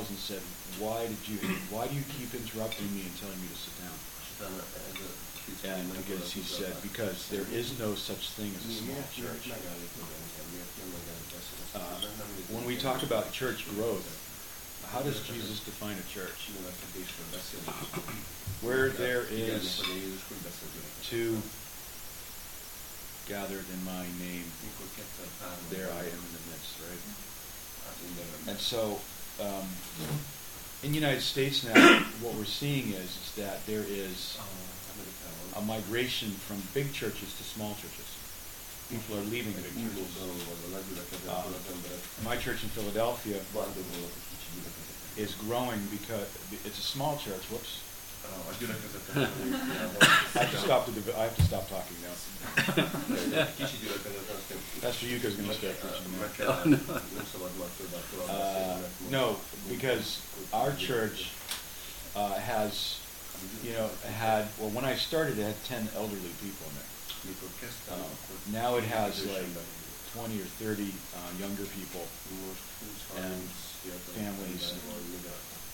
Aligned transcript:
emails 0.00 0.08
and 0.08 0.18
said, 0.18 0.40
why 0.78 1.06
did 1.06 1.28
you, 1.28 1.36
why 1.70 1.86
do 1.86 1.94
you 1.94 2.02
keep 2.16 2.32
interrupting 2.34 2.86
me 2.94 3.02
and 3.02 3.16
telling 3.20 3.40
me 3.40 3.48
to 3.48 3.58
sit 3.58 3.76
down? 3.80 3.92
And 5.64 5.92
I 5.92 6.00
guess 6.08 6.32
he 6.32 6.40
said, 6.40 6.72
because 6.82 7.28
there 7.28 7.44
is 7.52 7.78
no 7.78 7.94
such 7.94 8.30
thing 8.30 8.52
as 8.56 8.64
a 8.64 8.72
small 8.72 9.02
church. 9.12 9.52
Uh, 11.74 11.78
when 12.50 12.64
we 12.64 12.76
talk 12.76 13.02
about 13.02 13.32
church 13.32 13.68
growth, 13.76 14.08
how 14.92 15.00
does 15.02 15.20
Jesus 15.26 15.60
define 15.60 15.96
a 15.98 16.06
church? 16.08 16.50
Where 18.62 18.88
there 18.90 19.24
is 19.30 19.82
two 21.02 21.40
gathered 23.28 23.64
in 23.70 23.84
my 23.84 24.02
name, 24.18 24.44
there 25.70 25.86
I 25.86 26.02
am 26.02 26.18
in 26.18 26.32
the 26.34 26.44
midst, 26.50 26.80
right? 26.82 26.98
And 28.48 28.58
so, 28.58 28.98
um, 29.40 29.66
in 30.82 30.90
the 30.90 30.98
United 30.98 31.20
States 31.20 31.64
now, 31.64 31.74
what 32.22 32.34
we're 32.34 32.44
seeing 32.44 32.88
is, 32.92 33.04
is 33.04 33.32
that 33.36 33.64
there 33.66 33.84
is 33.88 34.38
a 35.56 35.60
migration 35.62 36.30
from 36.30 36.62
big 36.74 36.92
churches 36.92 37.34
to 37.36 37.42
small 37.42 37.74
churches. 37.74 38.16
People 38.88 39.18
are 39.18 39.28
leaving 39.30 39.52
the 39.52 39.62
big 39.62 39.74
churches. 39.76 40.18
Uh, 41.28 41.44
my 42.24 42.36
church 42.36 42.62
in 42.62 42.70
Philadelphia 42.70 43.40
is 45.16 45.34
growing 45.46 45.80
because 45.90 46.26
it's 46.64 46.78
a 46.78 46.82
small 46.82 47.16
church. 47.18 47.42
Whoops. 47.50 47.82
I 49.16 50.38
have 50.44 50.50
to 50.52 50.56
stop 50.58 50.86
the. 50.86 51.18
I 51.18 51.22
have 51.24 51.36
to 51.36 51.42
stop 51.42 51.68
talking 51.68 51.96
now. 52.02 52.14
That's 54.80 54.96
for 54.98 55.06
you 55.06 55.16
because 55.18 55.34
going 55.36 55.48
to 55.48 55.54
start 55.54 55.80
preaching 55.80 56.12
now. 56.12 56.26
Uh, 58.30 58.78
no, 59.10 59.36
because 59.68 60.20
our 60.52 60.72
church 60.74 61.30
uh, 62.16 62.34
has, 62.34 63.00
you 63.64 63.72
know, 63.72 63.88
had 64.16 64.46
well 64.58 64.70
when 64.70 64.84
I 64.84 64.94
started 64.94 65.38
it 65.38 65.42
had 65.44 65.64
ten 65.64 65.88
elderly 65.96 66.32
people 66.42 66.66
in 66.70 66.76
it. 66.80 66.86
Uh, 67.90 67.96
now 68.52 68.76
it 68.76 68.84
has 68.84 69.26
like 69.26 69.46
twenty 70.14 70.40
or 70.40 70.44
thirty 70.62 70.92
uh, 71.16 71.30
younger 71.38 71.64
people 71.76 72.06
and 73.18 73.42
families 74.16 74.74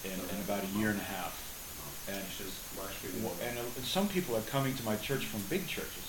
in, 0.05 0.13
in 0.13 0.41
about 0.45 0.63
a 0.65 0.67
year 0.79 0.91
and 0.91 1.01
a 1.01 1.05
half. 1.05 1.35
And, 2.09 2.23
well, 3.25 3.35
and, 3.43 3.59
uh, 3.59 3.63
and 3.77 3.85
some 3.85 4.07
people 4.09 4.37
are 4.37 4.47
coming 4.47 4.75
to 4.77 4.85
my 4.85 4.97
church 4.97 5.27
from 5.27 5.43
big 5.51 5.67
churches, 5.67 6.07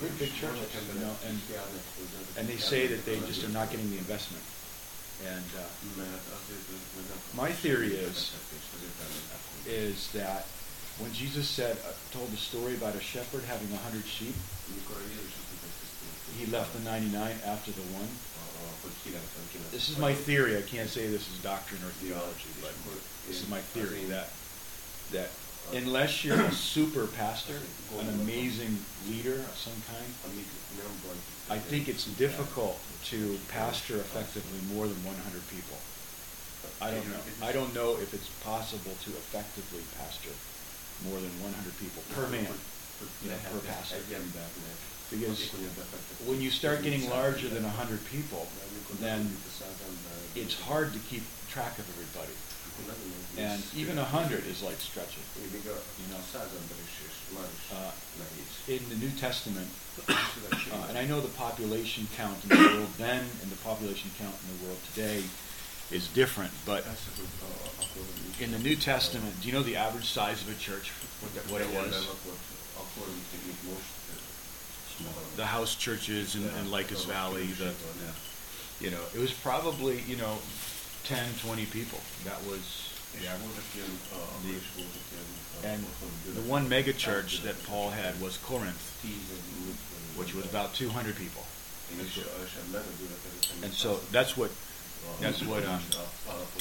big 0.00 0.12
big 0.18 0.32
churches, 0.34 0.68
you 0.92 1.00
know, 1.00 1.14
and 1.26 1.40
and 2.36 2.44
they 2.48 2.56
say 2.60 2.86
that 2.86 3.04
they 3.06 3.18
just 3.26 3.44
are 3.44 3.54
not 3.54 3.70
getting 3.70 3.88
the 3.90 3.96
investment. 3.98 4.44
And 5.24 5.44
uh, 5.58 5.64
my 7.34 7.50
theory 7.50 7.94
is 7.96 8.32
is 9.66 10.12
that 10.12 10.46
when 11.00 11.12
Jesus 11.12 11.48
said 11.48 11.76
uh, 11.86 11.92
told 12.12 12.30
the 12.30 12.36
story 12.36 12.74
about 12.74 12.94
a 12.94 13.00
shepherd 13.00 13.42
having 13.44 13.72
a 13.72 13.80
hundred 13.82 14.04
sheep, 14.06 14.34
he 16.38 16.46
left 16.52 16.72
the 16.76 16.84
ninety 16.84 17.08
nine 17.08 17.36
after 17.46 17.72
the 17.72 17.82
one. 17.96 18.08
This 19.72 19.88
is 19.88 19.98
my 19.98 20.12
theory. 20.14 20.56
I 20.56 20.62
can't 20.62 20.88
say 20.88 21.06
this 21.06 21.26
is 21.32 21.38
doctrine 21.42 21.80
or 21.82 21.90
theology, 22.02 22.50
but 22.60 22.72
this 23.26 23.42
is 23.42 23.48
my 23.48 23.60
theory 23.60 24.04
that 24.10 24.30
that 25.12 25.30
unless 25.74 26.24
you're 26.24 26.40
a 26.40 26.52
super 26.72 27.06
pastor, 27.06 27.54
an 28.00 28.08
amazing 28.20 28.78
leader 29.08 29.34
of 29.34 29.56
some 29.56 29.76
kind, 29.88 30.08
I 31.50 31.58
think 31.58 31.88
it's 31.88 32.04
difficult 32.16 32.78
to 33.06 33.38
pastor 33.48 33.96
effectively 33.96 34.60
more 34.74 34.86
than 34.86 34.96
100 35.04 35.48
people. 35.48 35.76
I 36.80 36.90
don't 36.90 37.08
know. 37.08 37.22
I 37.42 37.52
don't 37.52 37.74
know 37.74 37.96
if 37.98 38.14
it's 38.14 38.28
possible 38.44 38.92
to 39.04 39.10
effectively 39.10 39.82
pastor 39.98 40.30
more 41.06 41.18
than 41.18 41.30
100 41.42 41.78
people 41.78 42.02
per 42.14 42.26
man, 42.28 42.46
you 43.22 43.30
know, 43.30 43.38
per 43.50 43.60
pastor. 43.66 43.96
Because 45.10 45.50
when 46.26 46.40
you 46.40 46.50
start 46.50 46.82
getting 46.82 47.08
larger 47.08 47.48
than 47.48 47.62
100 47.64 48.04
people, 48.10 48.46
then 49.00 49.30
it's 50.34 50.58
hard 50.60 50.92
to 50.92 50.98
keep 51.08 51.22
track 51.48 51.78
of 51.78 51.88
everybody. 51.96 52.34
And 53.38 53.62
even 53.76 53.98
a 53.98 54.04
hundred 54.04 54.46
is 54.46 54.62
like 54.62 54.80
stretching. 54.80 55.22
You 55.38 56.12
know, 56.12 56.18
uh, 57.72 57.92
in 58.68 58.88
the 58.88 58.96
New 58.96 59.10
Testament, 59.10 59.68
uh, 60.08 60.86
and 60.88 60.98
I 60.98 61.04
know 61.04 61.20
the 61.20 61.28
population 61.28 62.08
count 62.16 62.36
in 62.44 62.50
the 62.50 62.56
world 62.56 62.88
then 62.98 63.24
and 63.42 63.50
the 63.50 63.56
population 63.56 64.10
count 64.18 64.34
in 64.42 64.58
the 64.58 64.64
world 64.66 64.78
today 64.92 65.22
is 65.90 66.08
different, 66.08 66.52
but 66.66 66.84
in 68.40 68.52
the 68.52 68.58
New 68.58 68.76
Testament, 68.76 69.40
do 69.40 69.48
you 69.48 69.54
know 69.54 69.62
the 69.62 69.76
average 69.76 70.08
size 70.08 70.42
of 70.42 70.50
a 70.50 70.58
church? 70.58 70.92
What, 71.48 71.62
it 71.62 71.68
was? 71.74 72.06
The 75.36 75.46
house 75.46 75.74
churches 75.76 76.34
in, 76.34 76.42
in 76.42 76.70
Lycus 76.70 77.04
Valley, 77.04 77.46
the, 77.46 77.72
you 78.80 78.90
know, 78.90 79.00
it 79.14 79.20
was 79.20 79.32
probably, 79.32 80.00
you 80.06 80.16
know, 80.16 80.38
10, 81.08 81.24
20 81.40 81.64
people. 81.72 81.98
That 82.24 82.36
was 82.44 82.92
the 83.16 83.24
and 85.64 85.82
the 86.34 86.42
one 86.42 86.68
mega 86.68 86.92
church 86.92 87.40
that 87.42 87.56
Paul 87.64 87.88
had 87.88 88.20
was 88.20 88.36
Corinth, 88.36 88.76
which 90.16 90.34
was 90.34 90.44
about 90.44 90.74
200 90.74 91.16
people. 91.16 91.46
And 93.62 93.72
so 93.72 94.00
that's 94.12 94.36
what 94.36 94.50
that's 95.18 95.42
what 95.42 95.64
um, 95.64 95.80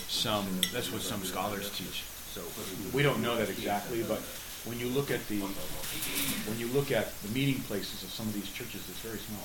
some 0.07 0.47
that's 0.71 0.93
what 0.93 1.01
some 1.01 1.25
scholars 1.25 1.69
teach. 1.71 2.05
So 2.31 2.41
we 2.95 3.03
don't 3.03 3.21
know 3.21 3.35
that 3.35 3.49
exactly, 3.49 4.01
but 4.03 4.19
when 4.63 4.79
you 4.79 4.87
look 4.87 5.11
at 5.11 5.27
the 5.27 5.41
when 5.41 6.57
you 6.57 6.67
look 6.67 6.93
at 6.93 7.11
the 7.21 7.29
meeting 7.29 7.59
places 7.63 8.01
of 8.03 8.11
some 8.11 8.27
of 8.27 8.33
these 8.33 8.49
churches, 8.49 8.87
it's 8.87 9.03
very 9.03 9.19
small. 9.19 9.43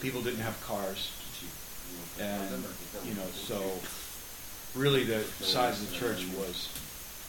People 0.00 0.22
didn't 0.22 0.40
have 0.40 0.60
cars, 0.62 1.10
and 2.20 2.64
you 3.04 3.14
know, 3.14 3.26
so 3.32 3.60
really 4.74 5.04
the 5.04 5.22
size 5.40 5.80
of 5.82 5.90
the 5.90 5.96
church 5.96 6.26
was. 6.36 6.68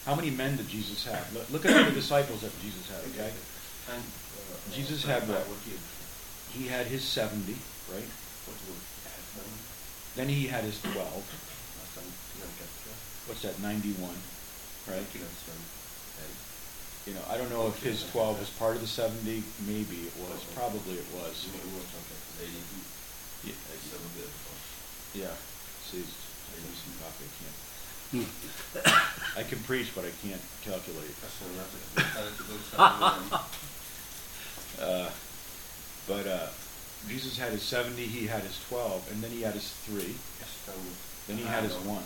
How 0.06 0.16
many 0.16 0.32
men 0.32 0.56
did 0.56 0.68
Jesus 0.70 1.06
have? 1.06 1.28
Look 1.52 1.66
at 1.66 1.86
the 1.86 1.92
disciples 1.92 2.42
that 2.42 2.52
Jesus 2.62 2.90
had. 2.90 3.04
Okay, 3.14 3.30
Jesus 4.74 5.04
had 5.04 5.28
what? 5.28 5.46
He 6.54 6.66
had 6.68 6.88
his 6.88 7.04
seventy, 7.04 7.58
right? 7.94 8.08
Then 10.16 10.30
he 10.30 10.48
had 10.48 10.64
his 10.64 10.82
twelve. 10.82 11.22
What's 13.28 13.42
that? 13.44 13.60
Ninety-one, 13.62 14.18
right? 14.90 15.06
You 17.06 17.14
know, 17.14 17.22
I 17.30 17.38
don't 17.38 17.50
know 17.52 17.68
if 17.68 17.84
his 17.84 18.10
twelve 18.10 18.40
was 18.40 18.50
part 18.52 18.76
of 18.76 18.82
the 18.82 18.88
seventy. 18.88 19.44
Maybe 19.68 20.08
it 20.08 20.16
was. 20.18 20.44
Probably 20.56 20.96
it 20.96 21.06
was. 21.14 21.46
Yeah. 23.46 23.54
Yeah. 25.14 25.34
See, 25.90 25.98
I 25.98 26.56
need 26.62 26.78
some 26.78 26.94
coffee. 27.02 27.26
I 27.26 27.34
can't. 27.42 27.58
I 29.38 29.44
can 29.44 29.60
preach, 29.64 29.94
but 29.94 30.06
I 30.06 30.12
can't 30.26 30.42
calculate. 30.62 31.12
uh, 34.82 35.10
but 36.08 36.28
uh, 36.28 36.48
Jesus 37.08 37.38
had 37.38 37.52
his 37.52 37.64
70, 37.64 38.02
he 38.02 38.28
had 38.28 38.42
his 38.42 38.60
12, 38.68 39.12
and 39.12 39.24
then 39.24 39.32
he 39.32 39.42
had 39.42 39.54
his 39.54 39.72
3. 39.86 40.16
Then 41.28 41.38
he 41.38 41.44
had 41.46 41.64
his 41.64 41.76
1. 41.76 42.04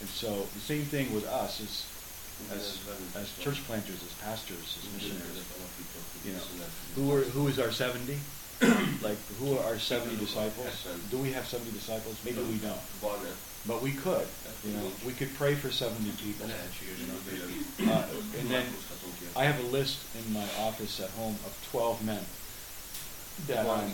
And 0.00 0.08
so 0.08 0.46
the 0.52 0.60
same 0.60 0.82
thing 0.82 1.12
with 1.14 1.26
us 1.26 1.60
as, 1.60 1.86
as, 2.52 2.78
as 3.16 3.32
church 3.38 3.64
planters, 3.64 4.02
as 4.02 4.12
pastors, 4.22 4.78
as 4.82 4.92
missionaries. 4.92 5.38
You 6.24 6.32
know, 6.32 6.38
who, 6.96 7.12
are, 7.16 7.22
who 7.30 7.48
is 7.48 7.58
our 7.58 7.70
70? 7.70 8.18
Like, 9.02 9.18
who 9.38 9.56
are 9.58 9.64
our 9.64 9.78
70 9.78 10.16
disciples? 10.16 10.66
Do 11.10 11.18
we 11.18 11.32
have 11.32 11.46
70 11.46 11.70
disciples? 11.72 12.16
Maybe 12.24 12.40
we 12.42 12.58
don't. 12.58 12.80
But 13.66 13.80
we 13.82 13.92
could. 13.92 14.26
You 14.64 14.72
know, 14.76 14.90
we 15.06 15.12
could 15.12 15.32
pray 15.34 15.54
for 15.54 15.70
70 15.70 16.10
people. 16.22 16.46
You 16.48 17.06
know, 17.86 17.92
uh, 17.92 18.06
and 18.40 18.48
then 18.50 18.64
I 19.36 19.44
have 19.44 19.58
a 19.60 19.68
list 19.68 20.04
in 20.16 20.32
my 20.32 20.44
office 20.60 21.00
at 21.00 21.10
home 21.10 21.36
of 21.44 21.52
12 21.70 22.04
men 22.04 22.24
that 23.48 23.66
I'm, 23.66 23.90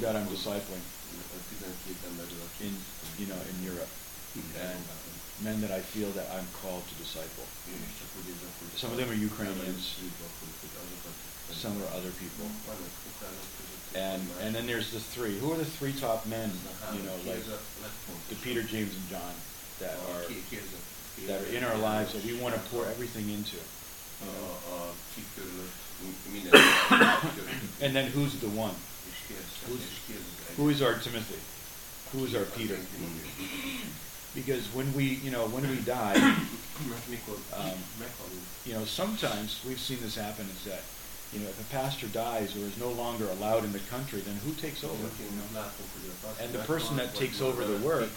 that 0.00 0.16
I'm 0.16 0.26
discipling 0.26 0.82
in, 2.60 2.74
you 3.18 3.26
know, 3.26 3.38
in 3.38 3.56
Europe. 3.64 3.90
And 4.62 4.78
men 5.42 5.60
that 5.60 5.70
I 5.70 5.80
feel 5.80 6.10
that 6.12 6.26
I'm 6.34 6.46
called 6.62 6.86
to 6.86 6.94
disciple. 6.96 7.44
Some 8.76 8.90
of 8.92 8.96
them 8.96 9.10
are 9.10 9.14
Ukrainians. 9.14 9.96
Some 11.52 11.72
are 11.82 11.90
other 11.96 12.10
people. 12.20 12.46
And 13.94 14.22
and 14.42 14.54
then 14.54 14.66
there's 14.66 14.92
the 14.92 15.00
three. 15.00 15.38
Who 15.38 15.52
are 15.52 15.56
the 15.56 15.64
three 15.64 15.92
top 15.92 16.26
men? 16.26 16.50
You 16.94 17.02
know, 17.02 17.12
like 17.26 17.42
the 18.28 18.34
Peter, 18.36 18.62
James, 18.62 18.94
and 18.94 19.08
John 19.08 19.34
that 19.80 19.96
are 20.14 20.22
that 21.26 21.42
are 21.42 21.56
in 21.56 21.64
our 21.64 21.76
lives 21.78 22.12
that 22.14 22.24
we 22.24 22.34
want 22.38 22.54
to 22.54 22.60
pour 22.70 22.86
everything 22.86 23.28
into. 23.30 23.56
You 26.32 26.50
know? 26.50 27.18
and 27.82 27.94
then 27.96 28.10
who's 28.12 28.38
the 28.40 28.48
one? 28.48 28.74
Who's, 29.66 29.82
who 30.56 30.68
is 30.68 30.82
our 30.82 30.94
Timothy? 30.98 31.40
Who 32.16 32.24
is 32.24 32.34
our 32.34 32.44
Peter? 32.56 32.76
Because 34.34 34.66
when 34.74 34.92
we, 34.94 35.04
you 35.24 35.30
know, 35.30 35.46
when 35.48 35.68
we 35.68 35.76
die, 35.78 36.14
Um, 37.56 37.76
you 38.64 38.72
know, 38.74 38.84
sometimes 38.84 39.60
we've 39.66 39.78
seen 39.80 39.98
this 40.00 40.16
happen 40.16 40.46
is 40.46 40.64
that, 40.64 40.82
you 41.32 41.38
know, 41.40 41.48
if 41.48 41.58
a 41.60 41.68
pastor 41.70 42.06
dies 42.08 42.50
or 42.56 42.62
is 42.66 42.76
no 42.78 42.90
longer 42.90 43.26
allowed 43.36 43.62
in 43.64 43.72
the 43.72 43.84
country, 43.94 44.20
then 44.20 44.36
who 44.44 44.52
takes 44.64 44.82
over? 44.82 45.06
You 45.22 45.30
know? 45.38 45.48
látunk, 45.60 45.88
hogy 45.94 46.06
a 46.10 46.26
pastor 46.26 46.42
And 46.44 46.50
the 46.58 46.64
person 46.74 46.96
that 46.96 47.14
takes 47.14 47.40
over 47.40 47.62
the 47.64 47.78
work, 47.86 48.10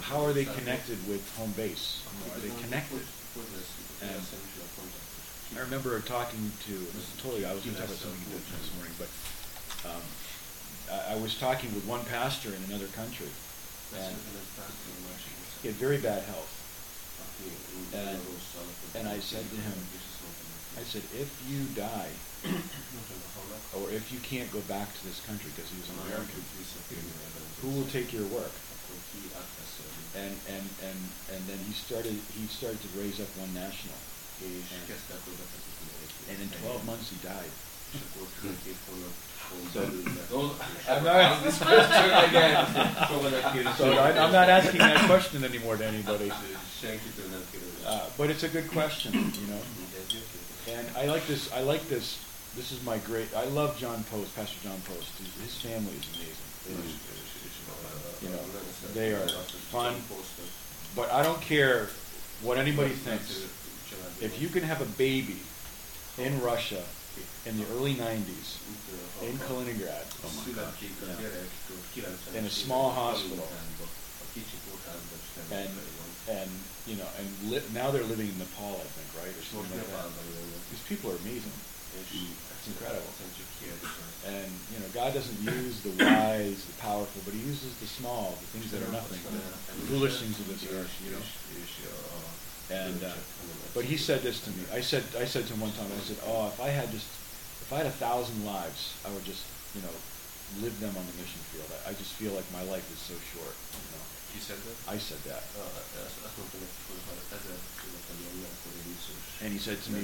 How 0.00 0.20
are 0.24 0.32
they 0.32 0.44
connected 0.58 0.98
with 1.12 1.22
home 1.36 1.52
base? 1.56 1.84
You 2.00 2.32
Are 2.34 2.40
they 2.40 2.54
connected? 2.64 3.00
hogy- 3.00 3.12
hogy 3.36 3.48
lesz 3.56 3.72
a 4.00 4.04
And- 4.04 4.26
kontaktus? 4.76 5.08
I 5.56 5.58
remember 5.68 5.92
talking 6.16 6.44
to, 6.66 6.72
this 6.96 7.06
is 7.10 7.14
totally, 7.22 7.44
I 7.44 7.52
was 7.56 7.62
going 7.64 7.74
to 7.76 7.80
talk 7.82 7.90
about 7.92 8.02
something 8.06 8.26
different 8.34 8.60
this 8.64 8.72
morning, 8.76 8.94
but 9.02 9.10
um, 9.90 10.02
I, 10.96 10.98
I 11.14 11.16
was 11.26 11.32
talking 11.46 11.70
with 11.76 11.84
one 11.94 12.02
pastor 12.18 12.50
in 12.58 12.62
another 12.70 12.90
country, 13.00 13.30
and 14.00 14.14
Beszéltem 14.14 14.36
egy 14.44 14.50
pásztor 14.58 14.92
a 15.00 15.02
másik 15.10 15.32
he 15.62 15.66
had 15.70 15.78
very 15.86 16.00
bad 16.08 16.22
health. 16.32 16.52
and- 17.92 18.04
nagyon 18.04 18.24
rossz 18.32 18.52
állapotban 18.60 18.94
and 18.98 19.04
I 19.16 19.18
said 19.30 19.44
to 19.54 19.58
him, 19.68 19.78
és 20.78 20.82
azt 20.82 20.82
mondtam 20.82 20.82
neki, 20.82 20.82
I 20.82 20.84
said, 20.92 21.04
if 21.24 21.30
you 21.50 21.60
die, 21.88 22.10
mondtam, 22.94 23.18
ha 23.34 23.40
meghal, 23.52 23.76
or 23.80 23.86
if 24.00 24.04
you 24.12 24.20
can't 24.30 24.50
go 24.56 24.60
back 24.74 24.88
to 24.96 25.00
this 25.08 25.18
country 25.28 25.48
because 25.54 25.68
he 25.72 25.76
was 25.82 25.88
an 25.94 25.98
American, 26.06 26.38
tudsz 26.48 26.54
visszatérni 26.64 27.12
ebben 27.26 27.42
az 27.48 27.52
who 27.62 27.68
will 27.76 27.90
take 27.96 28.08
your 28.18 28.28
work? 28.38 28.54
akkor 28.74 28.96
ki 29.10 29.20
átveszi 29.40 29.80
a 29.88 29.90
munkát? 29.96 30.14
And, 30.24 30.34
and, 30.56 30.66
and, 30.88 31.00
and 31.34 31.42
then 31.50 31.60
he 31.68 31.72
started, 31.84 32.16
he 32.38 32.44
started 32.58 32.80
to 32.86 32.90
raise 33.02 33.18
up 33.24 33.30
one 33.44 33.52
national. 33.66 34.00
and- 34.74 34.86
kezdte 34.90 35.12
akkor 35.18 35.32
bevezetni 35.40 35.88
egy 36.04 36.12
And 36.30 36.38
in 36.44 36.50
12 36.50 36.82
months 36.90 37.06
he 37.12 37.18
died. 37.32 37.52
és 37.96 38.00
akkor 38.06 38.26
12 38.40 38.80
hónapon 38.88 39.28
So- 39.72 40.56
I'm 40.90 41.02
not- 41.02 41.40
This 41.46 41.58
question 41.58 42.10
again. 42.28 42.54
Soha 43.08 43.28
ne 43.28 43.40
kérdezzük. 43.52 43.76
So 43.78 43.86
I, 44.08 44.10
I'm 44.22 44.32
not 44.40 44.48
asking 44.58 44.80
that 44.88 45.06
question 45.12 45.40
anymore 45.50 45.76
to 45.76 45.84
anybody. 45.94 46.28
Senkitől 46.80 47.26
nem 47.36 47.44
kérdezik. 47.50 47.82
Uh, 47.84 48.02
but 48.16 48.26
it's 48.32 48.44
a 48.48 48.50
good 48.56 48.68
question, 48.78 49.12
you 49.14 49.46
know. 49.46 49.62
De 50.64 50.70
ez 50.70 50.76
jó 50.76 50.84
kérdés. 50.84 50.94
And 50.94 51.04
I 51.04 51.06
like 51.14 51.24
this. 51.26 51.42
I 51.60 51.62
like 51.72 51.84
this. 51.94 52.06
This 52.54 52.70
is 52.74 52.80
my 52.92 52.98
great. 53.10 53.28
I 53.44 53.46
love 53.60 53.78
John 53.78 54.04
Post, 54.10 54.30
Pastor 54.34 54.58
John 54.66 54.80
Post. 54.90 55.10
His, 55.20 55.30
his 55.46 55.54
family 55.66 55.96
is 56.02 56.06
amazing. 56.14 56.48
It 56.70 56.76
is. 56.84 56.92
és- 57.14 57.40
és, 57.46 57.56
uh, 57.68 58.22
You 58.22 58.28
know, 58.34 58.44
they 58.92 59.10
are 59.14 59.28
fun. 59.70 59.92
But 60.94 61.08
I 61.18 61.22
don't 61.22 61.42
care 61.54 61.88
what 62.42 62.56
anybody 62.58 62.94
thinks. 63.06 63.28
If 64.20 64.32
you 64.42 64.48
can 64.50 64.62
have 64.62 64.80
a 64.82 64.90
baby 64.96 65.40
in 66.18 66.32
Russia 66.42 66.82
in 67.48 67.56
the 67.60 67.66
early 67.74 67.94
'90s 67.94 68.48
Itt, 68.72 68.84
uh, 68.92 68.98
ha- 69.18 69.26
in 69.26 69.38
Kaliningrad 69.46 70.04
a 70.22 71.06
Yeah. 71.06 71.20
gyerek, 71.20 71.50
tudod, 71.66 71.84
90 71.94 72.38
In 72.38 72.44
a 72.44 72.50
small 72.50 72.90
hospital. 72.92 73.48
Kaliningradban, 74.30 74.36
A 74.36 74.36
kicsi 74.36 74.56
kórházban, 74.66 75.18
és 75.24 75.28
nem 75.36 75.58
and 75.60 75.74
and 76.38 76.50
you 76.88 76.96
know 77.00 77.08
and 77.18 77.28
li- 77.50 77.68
now 77.80 77.88
they're 77.92 78.10
living 78.14 78.28
in 78.32 78.38
Nepal, 78.38 78.74
I 78.86 78.88
think, 78.96 79.08
right, 79.20 79.34
or 79.40 79.44
something 79.52 79.78
like 79.78 79.90
that. 79.90 80.08
These 80.72 80.84
people 80.90 81.06
are 81.12 81.18
amazing. 81.24 81.56
It's 82.60 82.66
incredible. 82.72 83.10
egyszerűen 83.10 83.34
csak 83.38 83.50
hihetetlen. 83.60 84.10
And 84.36 84.52
you 84.72 84.78
know, 84.80 84.90
God 85.00 85.10
doesn't 85.18 85.40
use 85.58 85.76
the 85.86 85.94
wise, 86.04 86.60
the 86.70 86.76
powerful, 86.88 87.20
but 87.26 87.32
He 87.38 87.42
uses 87.52 87.72
the 87.82 87.90
small, 87.98 88.26
the 88.44 88.48
things 88.54 88.68
that 88.72 88.80
are 88.86 88.92
nothing, 89.00 89.20
the 89.80 89.86
foolish 89.90 90.16
things 90.22 90.36
of 90.42 90.46
this 90.52 90.64
earth. 90.78 90.94
You 91.04 91.10
know. 91.14 91.24
And 92.82 92.98
uh, 93.02 93.18
but 93.76 93.84
He 93.92 93.96
said 93.96 94.20
this 94.28 94.38
to 94.46 94.50
me. 94.56 94.62
I 94.78 94.80
said 94.90 95.04
I 95.24 95.26
said 95.32 95.44
to 95.48 95.52
him 95.54 95.60
one 95.66 95.74
time. 95.78 95.90
I 95.90 96.02
said, 96.10 96.20
"Oh, 96.30 96.42
if 96.52 96.58
I 96.68 96.70
had 96.78 96.88
just 96.96 97.08
if 97.64 97.68
I 97.74 97.76
had 97.82 97.88
a 97.94 97.98
thousand 98.04 98.38
lives, 98.54 98.80
I 99.06 99.08
would 99.14 99.26
just 99.32 99.44
you 99.74 99.82
know 99.84 99.94
live 100.62 100.76
them 100.84 100.94
on 101.00 101.04
the 101.10 101.16
mission 101.22 101.42
field. 101.50 101.68
I, 101.74 101.78
I 101.90 101.92
just 102.02 102.12
feel 102.20 102.32
like 102.38 102.46
my 102.58 102.64
life 102.74 102.86
is 102.94 103.00
so 103.10 103.16
short." 103.32 103.56
You 103.74 103.88
know. 103.94 104.04
I 104.94 104.98
said 105.08 105.20
that, 105.30 105.44
azt, 106.06 106.18
azt 106.26 106.36
mondtam 106.38 106.58
neki, 106.64 106.80
hogy 106.90 107.02
ha 107.06 107.12
ezer 107.36 107.58
életem 107.86 108.16
lenne, 108.24 108.46
akkor 108.54 108.70
én 108.80 108.84
biztos 108.92 109.18
and 109.44 109.50
he 109.56 109.60
said 109.66 109.78
to 109.86 109.90
me, 109.96 110.00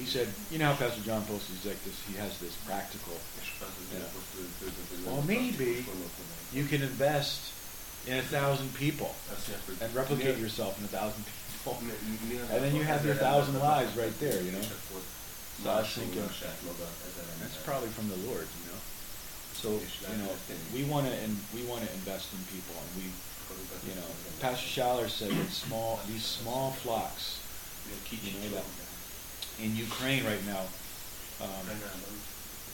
he 0.00 0.04
said, 0.14 0.28
"You 0.52 0.56
know 0.60 0.68
how 0.72 0.76
Pastor 0.82 1.02
John 1.10 1.22
Post 1.30 1.46
is 1.56 1.60
like 1.68 1.80
this. 1.86 1.96
He 2.10 2.14
has 2.24 2.32
this 2.44 2.54
practical. 2.68 3.18
És 3.42 3.48
az 3.66 3.74
az 3.80 3.86
Yeah. 3.92 4.08
most 4.16 4.30
ő 4.40 4.42
tőzött, 4.60 4.88
hogy 4.92 5.00
Well, 5.08 5.22
maybe. 5.34 5.68
You 6.58 6.64
can 6.72 6.80
invest 6.92 7.40
in 8.10 8.14
a 8.24 8.26
thousand 8.36 8.70
people 8.82 9.12
Azt 9.34 9.44
mondják, 9.46 9.62
hogy 9.68 9.76
and 9.84 9.92
replicate 10.00 10.28
miért- 10.28 10.42
yourself 10.44 10.72
in 10.80 10.84
a 10.90 10.92
thousand 10.98 11.24
people." 11.28 11.76
And 12.54 12.60
then 12.64 12.74
you 12.78 12.84
have 12.92 13.00
your 13.08 13.18
thousand 13.28 13.56
lives 13.72 13.92
right 14.02 14.16
there, 14.24 14.38
you 14.46 14.52
know? 14.56 14.64
So 15.62 15.66
I 15.76 15.80
was 15.84 15.90
thinking, 16.00 16.26
saját 16.40 16.60
maga 16.68 16.86
ezer 17.08 17.24
That's 17.42 17.58
probably 17.68 17.90
from 17.98 18.06
the 18.14 18.20
Lord, 18.28 18.46
you 18.58 18.64
know. 18.70 18.80
So 19.62 19.68
you 20.12 20.16
know, 20.22 20.32
we 20.76 20.82
want 20.92 21.04
to 21.10 21.12
and 21.24 21.32
we 21.56 21.62
want 21.70 21.80
to 21.86 21.90
invest 22.00 22.26
in 22.36 22.40
people, 22.54 22.74
and 22.82 22.88
we, 22.98 23.04
you 23.86 23.94
know, 23.94 24.08
Pastor 24.40 24.66
Schaller 24.66 25.08
said 25.08 25.30
that 25.30 25.50
small 25.50 26.00
these 26.06 26.24
small 26.24 26.72
flocks 26.82 27.38
you 28.10 28.32
know 28.32 28.54
that- 28.56 28.64
in 29.64 29.74
Ukraine 29.76 30.24
right 30.24 30.44
now. 30.46 30.64
Um, 31.40 31.66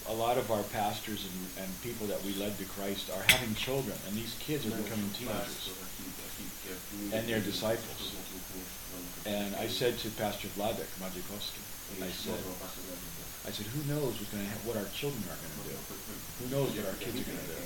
a 0.09 0.13
lot 0.13 0.37
of 0.37 0.51
our 0.51 0.63
pastors 0.65 1.25
and, 1.25 1.65
and 1.65 1.69
people 1.81 2.07
that 2.13 2.21
we 2.25 2.35
led 2.37 2.53
to 2.61 2.67
Christ 2.77 3.09
are 3.09 3.25
having 3.33 3.55
children, 3.57 3.97
and 4.07 4.13
these 4.15 4.35
kids 4.47 4.67
are 4.69 4.77
becoming 4.77 5.09
teenagers. 5.17 5.65
pásztor, 5.65 5.81
akik- 5.81 6.21
akik 6.29 6.53
mindig 6.93 7.13
And 7.17 7.23
they're 7.29 7.41
disciples. 7.41 8.01
tudnak, 8.13 8.27
tudnak, 8.29 8.69
vannak 8.93 9.17
a 9.25 9.29
And 9.41 9.51
I 9.65 9.67
said 9.69 9.95
to 10.05 10.09
Pastor 10.21 10.49
Vladek 10.57 10.91
Majikovsky, 11.01 11.63
I 12.05 12.13
said, 12.13 12.37
mondom 12.37 12.53
a 12.53 12.61
pásztor 12.65 12.85
Vladiknak, 12.85 13.49
I 13.49 13.51
said, 13.57 13.67
who 13.75 13.81
knows 13.93 14.13
what's 14.21 14.33
going 14.35 14.45
to 14.45 14.51
ha- 14.53 14.65
what 14.69 14.77
our 14.77 14.91
children 15.01 15.25
are 15.33 15.41
going 15.41 15.55
to 15.57 15.65
do? 15.69 15.73
mondom, 15.73 15.85
hogy- 15.89 16.05
hogy- 16.09 16.25
Who 16.41 16.47
knows 16.53 16.71
what 16.77 16.85
our 16.91 16.99
kids 17.05 17.17
are 17.21 17.27
gonna 17.31 17.49
do? 17.49 17.61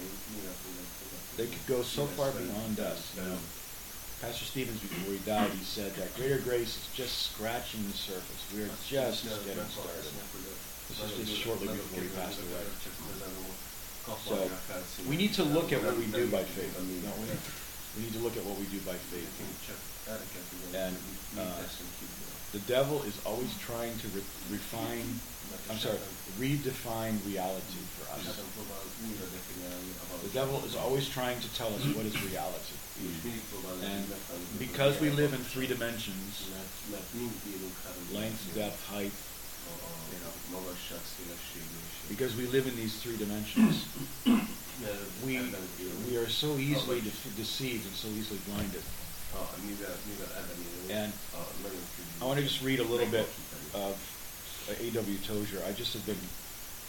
They 1.39 1.47
could 1.47 1.67
go 1.71 1.83
so 1.87 2.03
far 2.19 2.35
beyond 2.35 2.83
us, 2.83 3.15
you 3.15 3.23
know. 3.23 3.39
Pastor 4.21 4.45
Stevens, 4.45 4.83
before 4.83 5.15
he 5.15 5.23
died, 5.23 5.55
he 5.55 5.63
said 5.63 5.95
that 5.95 6.11
greater 6.19 6.43
grace 6.43 6.75
is 6.75 6.91
just 6.93 7.31
scratching 7.31 7.87
the 7.87 7.95
surface. 7.95 8.43
We 8.51 8.67
are 8.67 8.75
just 8.83 9.23
getting 9.47 9.63
started. 9.71 10.03
This 10.03 10.99
is 10.99 11.15
just 11.15 11.39
shortly 11.39 11.69
before 11.69 12.03
he 12.03 12.11
passed 12.19 12.43
away. 12.43 12.67
So 14.27 14.51
we 15.09 15.15
need 15.15 15.33
to 15.35 15.45
look 15.45 15.71
at 15.73 15.79
what 15.85 15.97
we 15.97 16.07
do 16.07 16.27
by 16.27 16.43
faith, 16.43 16.75
don't 16.75 16.91
we? 16.91 16.99
We 17.97 18.05
need 18.05 18.13
to 18.15 18.21
look 18.21 18.37
at 18.37 18.45
what 18.45 18.59
we 18.59 18.67
do 18.67 18.79
by 18.85 18.95
faith. 19.11 19.29
And, 20.75 20.97
uh, 21.39 21.63
The 22.53 22.65
devil 22.65 23.03
is 23.05 23.13
always 23.27 23.53
trying 23.61 23.93
to 24.01 24.09
re- 24.09 24.25
refine, 24.49 25.21
I'm 25.69 25.79
sorry, 25.79 26.01
redefine 26.41 27.21
reality 27.29 27.81
for 27.97 28.09
us. 28.17 28.25
The 30.23 30.33
devil 30.33 30.65
is 30.65 30.75
always 30.75 31.09
trying 31.09 31.41
to 31.41 31.49
tell 31.55 31.69
us 31.69 31.85
what 31.93 32.07
is 32.07 32.17
reality. 32.25 32.75
And 33.85 34.05
because 34.59 34.99
we 34.99 35.11
live 35.11 35.35
in 35.35 35.45
three 35.45 35.67
dimensions, 35.67 36.49
length, 38.13 38.55
depth, 38.55 38.81
height, 38.89 39.13
you 40.13 40.19
know, 40.25 40.33
magasság, 40.53 41.05
szélesség 41.05 41.63
és 41.63 42.09
because 42.09 42.35
we 42.37 42.47
live 42.47 42.67
in 42.67 42.75
these 42.77 42.95
three 43.03 43.17
dimensions, 43.17 43.85
we, 45.25 45.41
we 46.09 46.17
are 46.17 46.29
so 46.29 46.57
easily 46.57 47.01
de- 47.01 47.35
deceived 47.37 47.85
and 47.87 47.95
so 47.95 48.09
easily 48.09 48.41
blinded. 48.47 48.83
a, 49.35 49.61
mivel, 49.67 49.95
mivel 50.09 50.31
ebben 50.41 50.57
élünk, 50.57 50.91
And 51.03 51.13
kívül. 51.63 51.81
I 52.21 52.25
want 52.25 52.39
to 52.39 52.45
just 52.45 52.63
read 52.63 52.81
a 52.81 52.89
little 52.93 53.11
bit 53.11 53.29
of 53.75 53.95
A.W. 54.69 55.19
Tozer. 55.27 55.61
I 55.71 55.73
just 55.73 55.93
have 55.93 56.05
been 56.07 56.25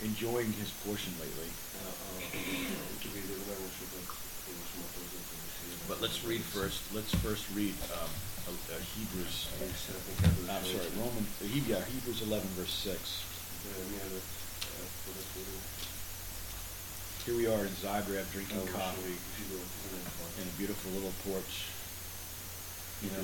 enjoying 0.04 0.52
his 0.62 0.70
portion 0.86 1.14
lately. 1.20 1.50
But 5.90 6.02
let's 6.02 6.24
read 6.24 6.42
first, 6.42 6.82
let's 6.94 7.14
first 7.26 7.46
read 7.56 7.74
um, 7.98 8.10
uh, 8.48 8.52
uh, 8.52 8.78
Hebrews, 8.94 9.50
I'm 10.46 10.64
sorry, 10.64 10.86
Roman, 11.02 11.26
uh, 11.42 11.50
yeah, 11.50 11.82
Hebrews 11.82 12.22
11, 12.22 12.48
verse 12.54 12.74
6. 12.86 13.26
Here 17.30 17.38
we 17.38 17.46
are 17.46 17.62
in 17.62 17.70
Zagreb 17.70 18.26
drinking 18.34 18.66
coffee 18.74 19.14
in 20.42 20.48
a 20.48 20.58
beautiful 20.58 20.90
little 20.94 21.14
porch. 21.24 21.70
You 23.04 23.12
know, 23.12 23.24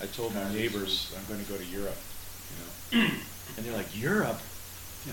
I 0.00 0.06
told 0.06 0.34
my 0.34 0.50
neighbors 0.50 1.14
I'm 1.14 1.26
going 1.30 1.44
to 1.44 1.52
go 1.52 1.58
to 1.58 1.64
Europe, 1.66 1.98
you 2.92 3.02
know. 3.02 3.10
And 3.58 3.66
they're 3.66 3.76
like, 3.76 4.00
Europe? 4.00 4.40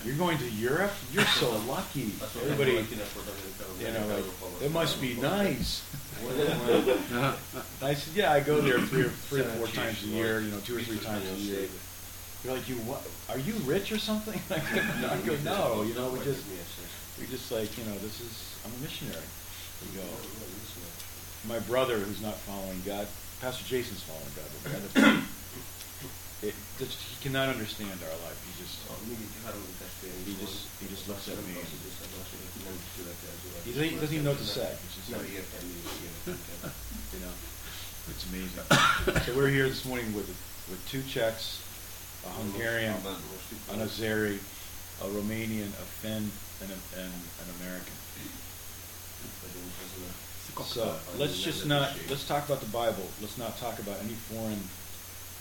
You're 0.06 0.16
going 0.16 0.38
to 0.38 0.50
Europe? 0.52 0.94
You're 1.12 1.26
so 1.26 1.52
lucky. 1.68 2.14
Everybody, 2.42 2.72
you 2.72 3.92
know, 3.92 4.08
like, 4.08 4.24
it 4.62 4.72
must 4.72 5.02
be 5.02 5.16
nice. 5.16 5.84
And 6.24 7.36
I 7.82 7.96
said, 7.96 8.16
yeah, 8.16 8.32
I 8.32 8.40
go 8.40 8.62
there 8.62 8.80
three 8.80 9.02
or, 9.02 9.10
three 9.10 9.42
or 9.42 9.50
four 9.60 9.68
times 9.68 10.02
a 10.06 10.08
year, 10.08 10.40
you 10.40 10.52
know, 10.52 10.60
two 10.60 10.78
or 10.78 10.80
three 10.80 11.00
times 11.00 11.30
a 11.30 11.36
year. 11.36 11.68
They're 12.44 12.54
like, 12.54 12.70
you 12.70 12.76
what? 12.76 13.06
Are 13.28 13.40
you 13.40 13.54
rich 13.66 13.92
or 13.92 14.00
something? 14.00 14.40
I 14.50 14.60
go, 14.60 14.82
no, 15.02 15.10
I 15.10 15.18
go, 15.18 15.36
no, 15.44 15.84
you 15.84 15.94
know, 15.96 16.12
we 16.12 16.20
just, 16.24 16.44
we 17.20 17.28
just 17.28 17.52
like, 17.52 17.70
you 17.78 17.84
know, 17.86 17.98
this 18.00 18.20
is, 18.22 18.34
I'm 18.66 18.74
a 18.74 18.80
missionary. 18.84 19.28
We 19.84 19.98
go, 19.98 20.06
my 21.48 21.60
brother 21.68 21.98
who's 22.00 22.22
not 22.22 22.36
following 22.48 22.82
God, 22.86 23.08
Pastor 23.42 23.64
Jason's 23.68 24.02
following 24.04 24.32
God, 24.36 24.48
but 24.64 24.72
other, 25.04 25.20
it, 26.42 26.56
just, 26.80 26.98
he 27.00 27.16
cannot 27.24 27.50
understand 27.50 27.92
our 28.04 28.18
life. 28.24 28.40
He 28.48 28.54
just, 28.64 28.80
He 30.26 30.34
just- 30.40 30.68
he 30.80 30.88
just 30.88 31.08
looks 31.08 31.28
at 31.28 31.38
me 31.48 31.56
and- 31.60 31.68
He 33.64 33.72
doesn't, 33.72 33.90
he 33.90 33.96
doesn't 34.00 34.14
even 34.16 34.26
know 34.26 34.32
what 34.36 34.40
to 34.44 34.48
say. 34.48 34.72
Just 34.96 35.08
like, 35.12 35.28
értem 35.28 35.64
mi 35.68 35.76
életünket. 35.84 36.74
you 37.14 37.20
know. 37.24 37.34
it's 38.12 38.26
amazing. 38.32 38.64
so 39.28 39.36
we're 39.38 39.50
here 39.52 39.68
this 39.70 39.86
morning 39.86 40.14
with 40.16 40.28
with 40.72 40.80
two 40.88 41.04
Czechs, 41.04 41.60
a 42.26 42.30
Hungarian, 42.40 42.96
an 43.72 43.80
Azeri, 43.84 44.40
a 45.04 45.06
Romanian, 45.12 45.68
a 45.76 45.86
Finn, 46.00 46.32
and, 46.64 46.72
a, 46.72 46.80
and 47.04 47.12
an 47.12 47.50
American. 47.60 47.94
So 50.64 50.96
let's 51.18 51.42
just 51.42 51.66
not 51.66 51.92
let's 52.10 52.28
talk 52.28 52.46
about 52.46 52.62
the 52.62 52.70
Bible. 52.70 53.06
Let's 53.22 53.38
not 53.38 53.58
talk 53.58 53.80
about 53.80 53.98
any 54.06 54.14
foreign 54.30 54.62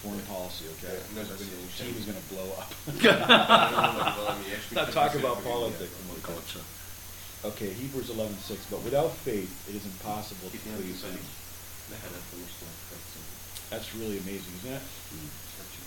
foreign 0.02 0.24
policy, 0.26 0.66
okay? 0.78 0.98
Yeah, 0.98 1.14
no, 1.14 1.22
that's 1.22 1.38
the 1.38 1.84
team 1.84 1.94
is 1.94 2.06
going 2.08 2.18
to 2.18 2.28
blow 2.34 2.48
up. 2.58 2.74
Not 4.74 4.90
talk 4.90 5.14
about 5.14 5.44
politics. 5.44 5.94
Culture. 6.22 6.64
Okay, 7.44 7.70
Hebrews 7.70 8.10
11:6. 8.10 8.70
But 8.70 8.82
without 8.82 9.12
faith, 9.22 9.52
it 9.68 9.74
is 9.76 9.84
impossible 9.86 10.50
to 10.50 10.58
please 10.58 11.04
Him. 11.04 11.18
lehetetlen 11.90 12.42
Istenet 12.46 12.78
tetszeni. 12.90 13.30
That's 13.70 13.94
really 13.94 14.18
amazing, 14.18 14.52
isn't 14.58 14.74
it? 14.74 14.82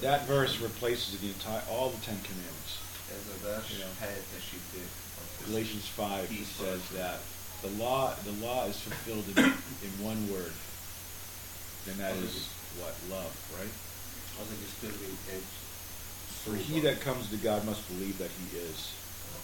That 0.02 0.28
verse 0.28 0.60
replaces 0.62 1.20
the 1.20 1.28
entire 1.28 1.64
all 1.72 1.90
the 1.90 2.02
Ten 2.06 2.20
Commandments. 2.30 2.72
Ez 3.16 3.24
a 3.36 3.38
vers 3.48 3.70
You 3.70 3.80
know. 3.80 3.92
helyettesíti 4.00 4.80
azt, 4.80 4.98
hogy 5.02 5.05
Galatians 5.48 5.86
5 5.96 6.30
Peace 6.30 6.50
says 6.58 6.82
that 6.96 7.20
the 7.62 7.70
law 7.84 8.14
the 8.24 8.36
law 8.46 8.66
is 8.68 8.78
fulfilled 8.80 9.26
in, 9.36 9.38
in 9.86 9.92
one 10.04 10.22
word, 10.32 10.54
and 11.90 11.96
that 12.00 12.16
is 12.18 12.50
what 12.80 12.94
love, 13.10 13.34
right? 13.60 13.74
Az 14.42 14.48
egész 14.56 14.74
törvény 14.82 15.18
egy 15.36 15.48
For 16.44 16.56
he 16.56 16.80
that 16.88 16.98
comes 17.02 17.26
to 17.34 17.38
God 17.50 17.64
must 17.66 17.82
believe 17.94 18.16
that 18.24 18.30
He 18.42 18.48
is. 18.70 18.80
a- 19.34 19.42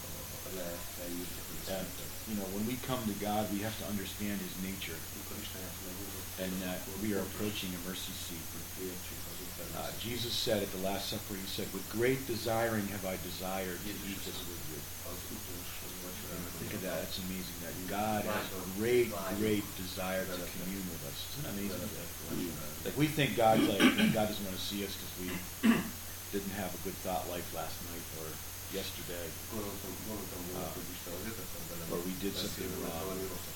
a- 0.48 0.54
le- 0.56 0.78
leírja, 1.00 1.40
hogy 1.48 1.74
And 1.76 1.86
you 2.28 2.34
know, 2.38 2.48
when 2.54 2.64
we 2.70 2.76
come 2.90 3.02
to 3.12 3.16
God, 3.28 3.42
we 3.54 3.60
have 3.66 3.76
to 3.82 3.86
understand 3.92 4.36
His 4.46 4.54
nature, 4.68 4.98
Amikor 5.14 5.36
Istenet 5.44 5.74
meghozott, 5.86 6.30
and 6.44 6.52
that 6.66 6.80
we 7.02 7.08
are 7.16 7.22
approaching 7.30 7.70
a 7.78 7.80
mercy 7.88 8.14
seat. 8.26 8.46
hogy 8.54 8.86
értsük 8.90 9.20
az 9.30 9.40
Uh. 9.72 9.88
Jesus 10.08 10.34
said 10.44 10.58
at 10.66 10.70
the 10.76 10.82
Last 10.88 11.04
Supper, 11.12 11.34
He 11.44 11.48
said, 11.56 11.68
"With 11.76 11.86
great 11.98 12.20
desiring 12.34 12.86
have 12.94 13.04
I 13.14 13.16
desired 13.30 13.78
to 13.88 13.92
eat 14.10 14.20
this 14.28 14.38
with 14.50 14.62
you." 14.70 14.78
Az 15.12 15.18
utolsó 15.36 15.84
vacsorának 16.04 16.52
Think 16.58 16.71
of 16.71 16.71
that. 16.82 16.98
That's 17.02 17.18
amazing. 17.26 17.56
That 17.62 17.74
God 17.88 18.22
has 18.24 18.46
a 18.52 18.62
great, 18.78 19.10
great 19.38 19.64
desire 19.76 20.24
to 20.26 20.36
commune 20.58 20.86
with 20.90 21.02
us. 21.06 21.18
Isn't 21.38 21.48
amazing? 21.54 21.88
Like 22.84 22.96
we 22.98 23.06
think 23.06 23.36
God's 23.36 23.68
like 23.68 23.78
God 24.12 24.28
doesn't 24.28 24.44
want 24.44 24.56
to 24.58 24.62
see 24.62 24.84
us 24.84 24.94
because 24.94 25.14
we 25.22 25.28
didn't 26.32 26.54
have 26.58 26.74
a 26.74 26.80
good 26.82 26.96
thought 27.06 27.28
life 27.30 27.46
last 27.54 27.78
night 27.90 28.02
or 28.18 28.26
yesterday. 28.74 29.28
Ah. 30.56 30.72
velem 31.70 31.92
Or 31.92 31.98
we 32.02 32.12
did 32.20 32.34
something 32.34 32.70
wrong. 32.82 33.51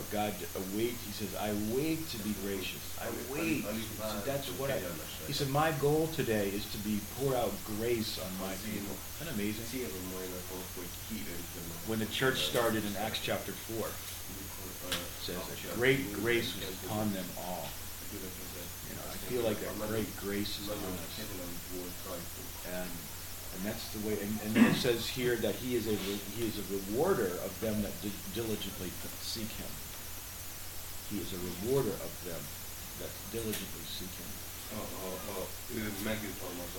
But 0.00 0.08
God 0.16 0.32
await. 0.56 0.96
He 1.04 1.12
says, 1.12 1.28
"I 1.36 1.52
wait 1.76 2.08
to 2.10 2.18
be 2.24 2.32
gracious. 2.40 2.80
I 2.96 3.08
wait." 3.28 3.64
So 4.00 4.16
that's 4.24 4.48
what 4.56 4.70
I. 4.72 4.80
He 5.28 5.34
said, 5.36 5.48
"My 5.52 5.72
goal 5.76 6.08
today 6.16 6.48
is 6.48 6.64
to 6.72 6.78
be 6.78 7.00
pour 7.20 7.36
out 7.36 7.52
grace 7.76 8.16
on 8.16 8.32
my 8.40 8.54
people." 8.64 8.96
Isn't 9.20 9.28
that 9.28 9.34
amazing? 9.36 9.64
Célom 9.68 10.04
mai 10.16 10.24
napon, 10.32 10.64
hogy 10.76 10.88
kiöntöm 11.08 11.68
a- 11.68 11.88
When 11.90 11.98
the 12.00 12.08
church 12.08 12.38
started 12.48 12.82
in 12.88 12.96
Acts 12.96 13.20
chapter 13.22 13.52
four, 13.68 13.86
uh, 13.86 14.88
it 14.88 15.20
says 15.26 15.36
that 15.36 15.76
great 15.76 16.12
grace 16.22 16.50
was 16.56 16.72
upon 16.84 17.12
them 17.12 17.28
all. 17.36 17.68
You 18.88 18.96
know, 18.96 19.04
I 19.12 19.16
feel 19.28 19.42
like 19.42 19.60
that 19.60 19.76
great 19.88 20.16
grace 20.16 20.56
is 20.62 20.68
on 20.68 20.80
us. 20.80 21.20
and 22.72 22.88
and 23.54 23.60
that's 23.66 23.88
the 23.94 23.98
way. 24.06 24.16
And, 24.22 24.56
and 24.56 24.66
it 24.66 24.76
says 24.80 25.06
here 25.08 25.36
that 25.36 25.54
he 25.56 25.74
is 25.76 25.86
a 25.86 25.96
re- 26.08 26.24
he 26.36 26.46
is 26.46 26.56
a 26.58 26.64
rewarder 26.72 27.32
of 27.44 27.52
them 27.60 27.82
that 27.82 27.92
di- 28.02 28.12
diligently 28.34 28.90
seek 29.22 29.50
him. 29.58 29.70
He 31.10 31.16
is 31.24 31.30
a 31.38 31.40
rewarder 31.50 31.96
of 32.06 32.12
them 32.28 32.42
that 33.00 33.12
diligently 33.34 33.84
seek 33.98 34.12
him. 34.20 34.30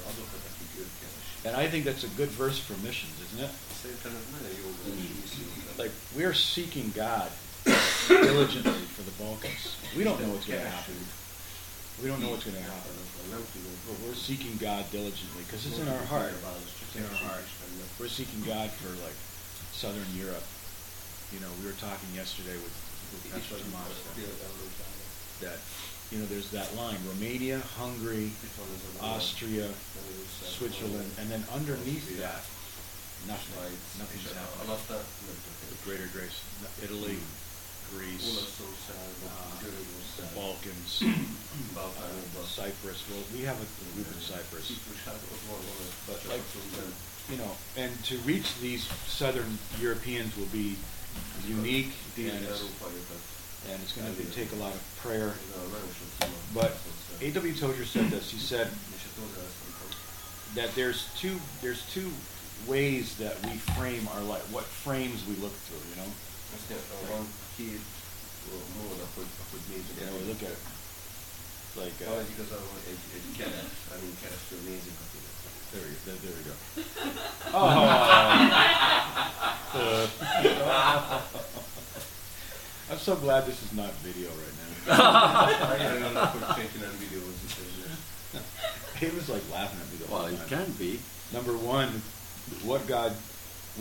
Akik 0.10 0.72
őt 0.80 0.92
keresik. 1.00 1.46
And 1.48 1.54
I 1.64 1.66
think 1.72 1.84
that's 1.90 2.04
a 2.04 2.14
good 2.16 2.32
verse 2.44 2.60
for 2.68 2.76
missions, 2.90 3.16
isn't 3.26 3.42
it? 3.48 3.54
Szerintem 3.82 4.12
ez 4.20 4.26
nagyon 4.36 4.54
jó 4.62 4.70
volt 4.84 4.96
missziókra. 5.22 5.72
Like 5.84 5.96
we're 6.18 6.38
seeking 6.54 6.88
God 7.04 7.30
diligently 8.08 8.86
for 8.96 9.04
the 9.10 9.16
Balkans. 9.24 9.64
We 9.98 10.04
don't 10.08 10.20
know 10.22 10.32
what's 10.34 10.48
going 10.52 10.64
to 10.70 10.74
happen. 10.78 10.98
We 12.02 12.08
don't 12.10 12.22
know 12.24 12.32
what's 12.34 12.46
going 12.50 12.58
to 12.64 12.70
happen, 12.76 12.94
but 13.88 13.98
we're 14.04 14.20
seeking 14.30 14.56
God 14.58 14.84
diligently 14.98 15.44
because 15.46 15.62
it's 15.68 15.80
in 15.84 15.90
our 15.96 16.06
heart. 16.14 16.34
It's 16.34 16.96
in 16.96 17.06
our 17.12 17.20
heart. 17.28 17.46
We're 18.00 18.16
seeking 18.20 18.42
God 18.54 18.70
for 18.82 18.92
like 19.06 19.18
Southern 19.82 20.10
Europe. 20.24 20.48
You 21.34 21.40
know, 21.44 21.52
we 21.60 21.64
were 21.70 21.78
talking 21.88 22.10
yesterday 22.22 22.58
with, 22.64 22.76
with 23.12 23.24
Pastor 23.32 23.56
Tomas 23.60 24.00
that 25.42 25.58
you 26.12 26.20
know 26.20 26.26
there's 26.26 26.50
that 26.52 26.70
line: 26.76 26.98
Romania, 27.08 27.60
Hungary, 27.78 28.32
Austria, 29.02 29.68
Switzerland, 30.44 31.10
and 31.20 31.30
then 31.30 31.44
underneath 31.54 32.08
that, 32.20 32.46
nothing, 33.28 33.74
nothing's 33.98 34.32
happening. 34.32 34.70
Alatta 34.70 35.00
nem 35.00 35.38
The 35.72 35.78
greater 35.84 36.10
grace, 36.14 36.44
Italy, 36.84 37.18
Greece, 37.96 38.28
uh, 38.28 39.24
the 40.18 40.28
Balkans, 40.36 41.04
Balkánokban, 41.76 42.46
Cyprus. 42.46 43.04
Well, 43.10 43.24
we 43.34 43.44
have 43.44 43.58
a 43.58 43.68
group 43.96 44.08
in 44.08 44.22
Cyprus. 44.22 44.68
Ciprus, 44.68 45.02
hát 45.06 45.16
ott 45.16 45.44
van 45.48 45.60
van 45.66 45.80
a 45.80 46.12
But 46.12 46.20
like, 46.30 46.46
you 47.30 47.38
know, 47.38 47.52
and 47.76 47.92
to 48.06 48.18
reach 48.28 48.60
these 48.60 48.88
southern 49.08 49.58
Europeans 49.80 50.36
will 50.38 50.52
be 50.52 50.78
unique, 51.48 51.94
and 52.18 52.44
it's, 52.46 52.62
and 53.70 53.82
it's 53.82 53.94
going 53.94 54.08
to 54.16 54.26
take 54.32 54.52
a 54.54 54.60
lot 54.64 54.74
of 54.74 54.82
prayer. 55.02 55.34
ez 55.34 55.56
a 55.56 55.70
nagyon 55.76 55.94
sok 56.00 56.10
téma. 56.20 56.38
But 56.54 56.72
A.W. 57.22 57.54
Tozer 57.54 57.86
said 57.86 58.10
this. 58.10 58.32
He 58.32 58.40
said 58.40 58.68
És 58.96 59.02
hát 59.06 59.16
hozzá 59.20 59.42
ezt 59.50 59.60
mondtam, 59.62 59.90
that 60.54 60.70
there's 60.76 61.00
two 61.22 61.38
there's 61.62 61.82
two 61.94 62.10
ways 62.68 63.06
that 63.24 63.36
we 63.46 63.54
frame 63.76 64.06
our 64.14 64.24
life. 64.34 64.46
What 64.52 64.66
frames 64.86 65.20
we 65.30 65.36
look 65.44 65.56
through, 65.66 65.84
you 65.90 65.98
know? 66.02 66.12
azt 66.56 66.68
mondja, 66.70 67.16
van 67.16 67.26
két 67.56 67.86
ó, 68.52 68.56
mód, 68.78 69.00
ahogy, 69.06 69.32
ahogy 69.44 69.64
nézzük. 69.70 69.96
You 70.00 70.14
we 70.20 70.26
look 70.32 70.42
at 70.42 70.54
it 70.58 70.72
like 71.76 72.04
uh, 72.06 72.20
egy 72.20 72.30
igazából 72.30 72.78
egy, 72.88 73.00
egy 73.16 73.38
keret, 73.38 73.72
amin 73.96 74.18
keresztül 74.22 74.60
nézzük 74.70 74.98
a 75.00 75.06
filmet. 75.12 75.36
there 75.72 75.86
we 75.88 75.96
there, 76.04 76.18
there 76.20 76.36
we 76.36 76.44
go. 76.50 76.56
Oh. 77.58 77.70
Uh, 79.74 80.06
I'm 82.90 82.91
so 83.02 83.16
glad 83.16 83.46
this 83.46 83.60
is 83.66 83.72
not 83.72 83.92
video 84.04 84.30
right 84.44 84.56
now. 84.60 84.66
Annyira 85.72 85.94
örülök, 85.96 86.24
hogy 86.24 86.56
senki 86.56 86.78
nem 86.78 86.96
videózik 87.00 87.52
ezzel. 87.64 87.98
He 89.02 89.08
was 89.18 89.28
like 89.28 89.46
laughing 89.52 89.80
at 89.84 89.90
me 89.92 89.98
the 90.04 90.08
whole 90.08 90.22
Well, 90.22 90.30
whole 90.30 90.44
it 90.44 90.48
time. 90.50 90.64
can 90.64 90.70
be. 90.78 90.92
Number 91.38 91.56
one, 91.78 91.90
what 92.70 92.82
God, 92.88 93.12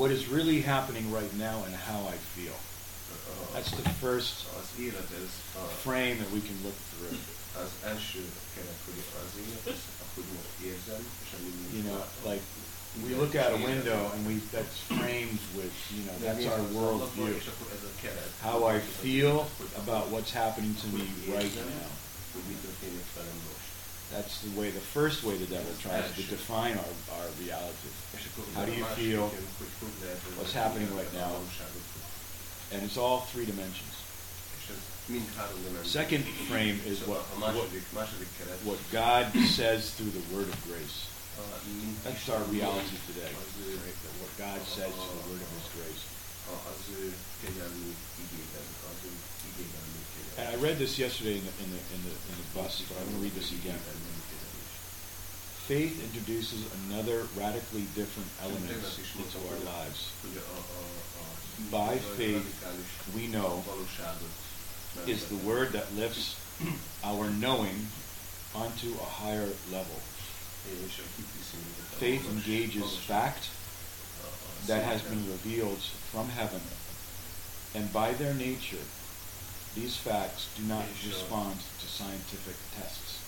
what 0.01 0.11
is 0.11 0.23
really 0.37 0.61
happening 0.63 1.07
right 1.19 1.33
now 1.49 1.57
and 1.67 1.75
how 1.89 2.01
I 2.15 2.17
feel. 2.35 2.57
A- 2.57 3.53
That's 3.55 3.71
the 3.83 3.89
first 4.05 4.33
Az 4.61 4.69
élet 4.85 5.11
ez 5.23 5.31
a, 5.63 5.65
frame 5.85 6.17
that 6.23 6.31
we 6.37 6.41
can 6.49 6.57
look 6.67 6.79
through. 6.91 7.19
az 7.65 7.71
első 7.93 8.23
keret, 8.55 8.81
hogy 8.87 8.99
az 9.23 9.33
élet 9.45 9.65
ez, 9.75 9.81
ahogy 10.05 10.29
most 10.37 10.55
érzem, 10.71 11.03
és 11.25 11.29
amit 11.37 11.55
You 11.77 11.83
know, 11.89 12.03
like 12.31 12.45
we 13.05 13.15
look 13.15 13.35
out 13.37 13.53
a 13.53 13.57
window 13.63 14.11
and 14.15 14.27
we 14.27 14.35
that's 14.51 14.81
framed 14.91 15.39
with 15.55 15.73
you 15.95 16.03
know 16.07 16.13
that's 16.21 16.43
our 16.53 16.59
world 16.75 17.03
view. 17.15 17.35
How 18.43 18.65
I 18.67 18.79
feel 18.81 19.47
about 19.79 20.09
what's 20.11 20.33
happening 20.33 20.75
to 20.75 20.87
me 20.89 21.07
right 21.31 21.45
now. 21.55 21.89
That's 24.11 24.43
the 24.43 24.51
way. 24.59 24.71
The 24.71 24.81
first 24.83 25.23
way 25.23 25.37
the 25.39 25.47
devil 25.47 25.71
tries 25.79 26.03
to 26.19 26.23
define 26.35 26.75
our, 26.79 26.95
our 27.23 27.27
reality. 27.39 27.91
How 28.59 28.65
do 28.67 28.73
you 28.75 28.85
feel? 28.99 29.29
What's 30.37 30.53
happening 30.53 30.89
right 30.97 31.13
now? 31.15 31.31
And 32.75 32.83
it's 32.83 32.97
all 32.99 33.21
three 33.31 33.47
dimensions. 33.47 33.95
Second 35.87 36.25
frame 36.51 36.81
is 36.87 37.01
what- 37.07 37.23
keret. 38.39 38.59
What 38.67 38.79
God 38.91 39.31
says 39.47 39.91
through 39.95 40.11
the 40.11 40.23
word 40.35 40.49
of 40.49 40.59
grace. 40.67 41.07
Mint 41.81 41.97
That's 42.05 42.29
our 42.29 42.45
reality 42.49 42.97
today. 43.11 43.33
Right? 43.33 43.97
That 44.05 44.15
what 44.23 44.33
God 44.37 44.61
says 44.67 44.93
through 44.93 45.19
the 45.21 45.27
word 45.31 45.43
of 45.43 45.51
His 45.57 45.69
grace. 45.77 46.05
a, 46.53 46.57
az 46.73 46.83
ő 47.01 47.15
kegyelmű 47.43 47.89
igében, 48.25 48.67
az 48.91 49.01
ő 49.11 49.13
igében 49.51 49.85
mi 49.95 50.03
kegyelmű. 50.15 50.39
And 50.41 50.47
I 50.55 50.57
read 50.67 50.77
this 50.85 50.95
yesterday 50.99 51.37
in 51.41 51.45
the 51.49 51.55
in 51.65 51.71
the 51.75 51.83
in 51.95 52.01
the, 52.07 52.15
in 52.31 52.37
the 52.43 52.49
bus, 52.57 52.73
but 52.89 52.97
I'm 52.99 53.07
going 53.09 53.19
to 53.19 53.25
read 53.27 53.37
this 53.41 53.51
again. 53.61 53.81
Faith 55.71 55.97
introduces 56.09 56.61
another 56.79 57.19
radically 57.39 57.87
different 57.95 58.31
element 58.43 58.83
into 59.23 59.39
our 59.49 59.61
lives. 59.75 60.11
Hit, 60.35 60.43
By 61.71 61.95
faith, 62.19 62.49
we 63.15 63.29
know 63.29 63.63
is 65.07 65.27
the 65.27 65.41
word 65.47 65.69
that 65.73 65.87
lifts 65.95 66.35
our 67.05 67.31
knowing 67.31 67.87
onto 68.55 68.91
a 68.95 69.09
higher 69.23 69.49
level. 69.71 69.99
Faith 71.99 72.29
engages 72.31 72.97
fact 72.99 73.49
that 74.67 74.83
has 74.85 75.03
been 75.03 75.27
revealed 75.31 75.81
from 76.13 76.29
heaven, 76.29 76.61
and 77.75 77.93
by 77.93 78.13
their 78.13 78.35
nature, 78.35 78.85
These 79.75 79.97
facts 79.97 80.49
do 80.57 80.65
not 80.65 80.85
respond 81.07 81.57
to 81.79 81.87
scientific 81.87 82.57
tests. 82.77 83.23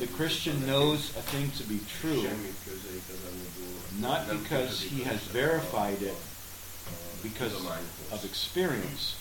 The 0.00 0.06
Christian 0.08 0.66
knows 0.66 1.10
a 1.16 1.22
thing 1.22 1.50
to 1.52 1.62
be 1.64 1.80
true 2.00 2.26
not 4.00 4.28
because 4.28 4.82
he 4.82 5.02
has 5.04 5.20
verified 5.22 6.02
it 6.02 6.16
because 7.22 7.54
of 8.12 8.24
experience, 8.24 9.16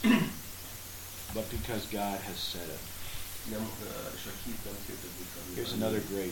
but 1.34 1.50
because 1.50 1.86
God 1.88 2.20
has 2.20 2.38
said 2.38 2.68
it. 2.68 2.93
Here's 5.56 5.74
another 5.74 6.00
great- 6.08 6.32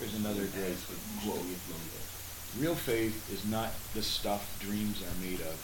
here's 0.00 0.14
another 0.14 0.44
great 0.50 0.76
quote. 1.22 1.46
Real 2.58 2.74
faith 2.74 3.14
is 3.32 3.44
not 3.46 3.70
the 3.94 4.02
stuff 4.02 4.42
dreams 4.60 5.02
are 5.02 5.14
made 5.22 5.40
of. 5.40 5.54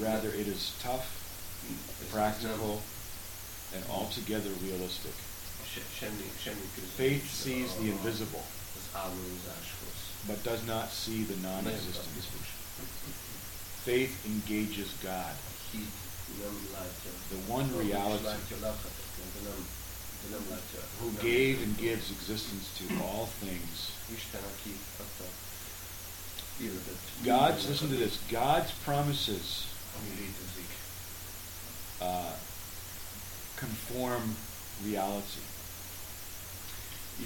Rather, 0.00 0.28
it 0.28 0.46
is 0.48 0.72
tough, 0.80 1.08
practical, 2.12 2.82
and 3.74 3.84
altogether 3.90 4.50
realistic. 4.62 5.12
Faith 6.96 7.24
sees 7.32 7.72
the 7.76 7.90
invisible, 7.90 8.44
but 10.26 10.42
does 10.44 10.64
not 10.66 10.92
see 10.92 11.24
the 11.24 11.36
non-existent. 11.36 12.08
Faith 13.84 14.14
engages 14.26 14.88
God. 15.02 15.34
The 17.30 17.52
one 17.52 17.68
reality. 17.78 18.24
Látja 18.24 18.56
láthatatlan, 18.60 19.28
de 19.34 19.40
nem, 19.48 19.60
de 20.22 20.28
nem 20.34 20.44
látja. 20.50 20.80
who 21.00 21.10
gave 21.20 21.56
and 21.64 21.76
gives 21.76 22.10
existence 22.10 22.66
to 22.78 22.84
all 23.04 23.28
things. 23.40 23.90
Isten, 24.16 24.40
aki 24.52 24.72
adta 25.00 25.28
életet. 26.60 27.00
God's, 27.22 27.68
listen 27.68 27.88
to 27.88 27.96
this, 27.96 28.18
God's 28.28 28.72
promises 28.84 29.66
uh, 32.00 32.32
conform 33.56 34.36
reality. 34.84 35.44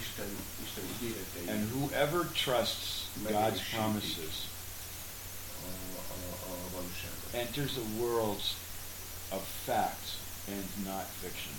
Isten, 0.01 0.31
Isten 0.65 0.85
ígéretei 0.95 1.49
And 1.49 1.69
whoever 1.71 2.25
trusts 2.33 3.09
God's 3.29 3.61
promises 3.75 4.47
enters 7.35 7.77
a 7.77 8.03
world 8.03 8.41
of 9.37 9.43
fact 9.69 10.07
and 10.55 10.69
not 10.91 11.07
fiction. 11.23 11.55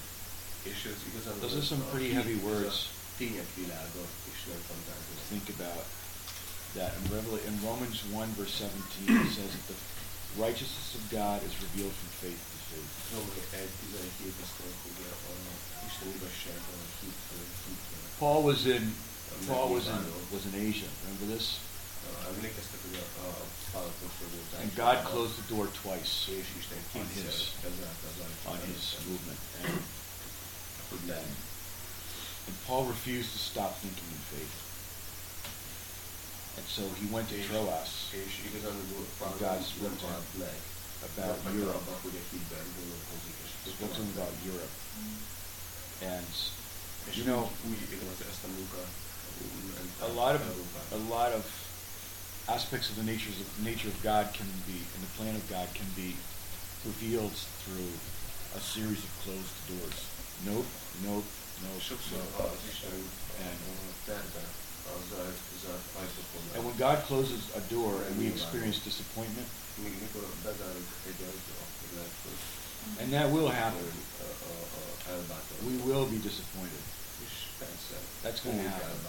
És 0.71 0.79
ez 0.91 0.99
igazán 1.09 1.39
Those 1.39 1.57
are 1.61 1.67
some 1.73 1.83
pretty 1.93 2.11
heavy 2.17 2.37
words. 2.49 2.77
Tények 3.17 3.49
világa, 3.61 4.03
és 4.31 4.39
nem 4.51 4.61
fantázia. 4.69 5.15
Think 5.33 5.47
about 5.57 5.85
that. 6.77 6.91
In, 6.99 7.05
Revela- 7.15 7.45
in 7.49 7.55
Romans 7.69 7.97
1, 8.03 8.35
verse 8.41 8.55
17, 8.57 9.25
it 9.25 9.33
says 9.37 9.51
that 9.57 9.65
the 9.71 9.79
righteousness 10.45 10.89
of 10.99 11.03
God 11.19 11.39
is 11.49 11.53
revealed 11.65 11.95
from 11.99 12.09
faith 12.23 12.41
to 12.51 12.57
faith. 12.69 12.91
Római 13.13 13.41
1.17 13.65 14.45
azt 14.45 14.55
mondja, 14.61 14.79
hogy 14.85 14.99
a 15.11 15.51
Isten 15.87 16.09
igazsága 16.17 16.71
a 16.85 16.87
hit, 16.99 17.19
hitre. 17.65 17.97
Paul 18.21 18.41
was 18.49 18.61
in 18.75 18.83
Paul 19.47 19.67
was 19.75 19.85
in 19.95 20.01
was 20.35 20.43
in 20.49 20.55
Asia. 20.69 20.89
Remember 21.03 21.27
this? 21.35 21.47
Emlékeztek, 22.35 22.79
hogy 22.85 22.97
a, 23.03 23.27
a 23.27 23.31
Pálapostól 23.70 23.70
volt 23.70 23.70
And 24.61 24.69
God 24.75 24.97
closed 25.11 25.35
the 25.41 25.47
door 25.55 25.67
twice 25.81 26.13
és 26.39 26.45
Isten 26.59 26.77
on 27.01 27.07
his- 27.13 27.51
bezárt 27.63 28.01
az 28.09 28.17
ajtót. 28.25 28.51
on 28.53 28.59
his 28.73 28.83
movement, 29.07 29.39
and, 29.63 29.81
Hogy 30.89 31.09
and 32.47 32.57
Paul 32.65 32.83
refused 32.93 33.31
to 33.31 33.41
stop 33.51 33.71
thinking 33.79 34.09
in 34.17 34.23
faith. 34.33 34.55
And 36.57 36.65
so 36.75 36.81
he 36.99 37.05
went 37.15 37.27
to 37.29 37.35
Troas 37.49 37.89
És 38.09 38.31
igazán 38.47 38.77
Pál 39.19 39.33
God's 39.43 39.69
nem 39.69 39.81
written 39.81 40.09
halt 40.09 40.29
meg. 40.43 40.57
about 41.11 41.37
Europe. 41.55 41.77
abban, 41.77 41.97
hogy 42.01 42.15
a 42.21 42.23
hitben 42.31 42.65
Spoke 43.75 43.93
to 43.95 44.01
him 44.01 44.11
about 44.17 44.33
Europe, 44.45 44.75
and 46.15 46.27
És 47.09 47.15
you 47.15 47.25
know 47.25 47.41
úgy, 47.67 47.71
úgy 47.81 47.91
igazán 47.91 48.29
ezt 48.31 48.43
a 48.43 48.49
a 50.05 50.07
lot 50.13 50.33
of 50.33 50.41
a 50.91 50.95
lot 51.15 51.33
of 51.39 51.45
aspects 52.55 52.87
of 52.91 52.95
the 52.99 53.07
natures 53.11 53.39
of 53.39 53.47
nature 53.63 53.87
of 53.87 53.97
God 54.03 54.25
can 54.37 54.49
be 54.67 54.79
and 54.93 54.99
the 55.07 55.13
plan 55.17 55.35
of 55.35 55.45
God 55.55 55.67
can 55.79 55.87
be 55.95 56.09
revealed 56.83 57.35
through 57.61 57.91
a 58.59 58.61
series 58.75 59.01
of 59.07 59.11
closed 59.23 59.55
doors. 59.71 59.99
Nope, 60.49 60.69
nope, 61.07 61.27
nope, 61.63 61.79
nope. 62.11 62.57
And- 63.45 63.79
a 63.91 64.03
terve 64.05 64.43
az 64.95 65.03
zárt, 65.11 65.39
zárt 65.63 65.87
ajtókon. 66.01 66.43
And 66.55 66.63
when 66.67 66.77
God 66.85 66.97
closes 67.09 67.43
a 67.59 67.61
door 67.75 67.93
and 68.07 68.13
we 68.21 68.25
experience 68.35 68.77
disappointment, 68.91 69.49
Míg 69.83 69.93
mikor 70.03 70.25
bezárunk 70.43 70.89
egy 71.09 71.21
ajtó, 71.29 71.53
akkor 71.63 71.89
lehet, 71.97 72.15
hogy 72.25 72.39
and 73.01 73.09
that 73.15 73.27
will 73.35 73.49
happen, 73.61 73.87
we 75.69 75.75
will 75.87 76.05
be 76.13 76.19
disappointed. 76.29 76.83
That's 78.23 78.39
gonna 78.43 78.61
fogunk 78.61 78.73
happen. 78.73 78.99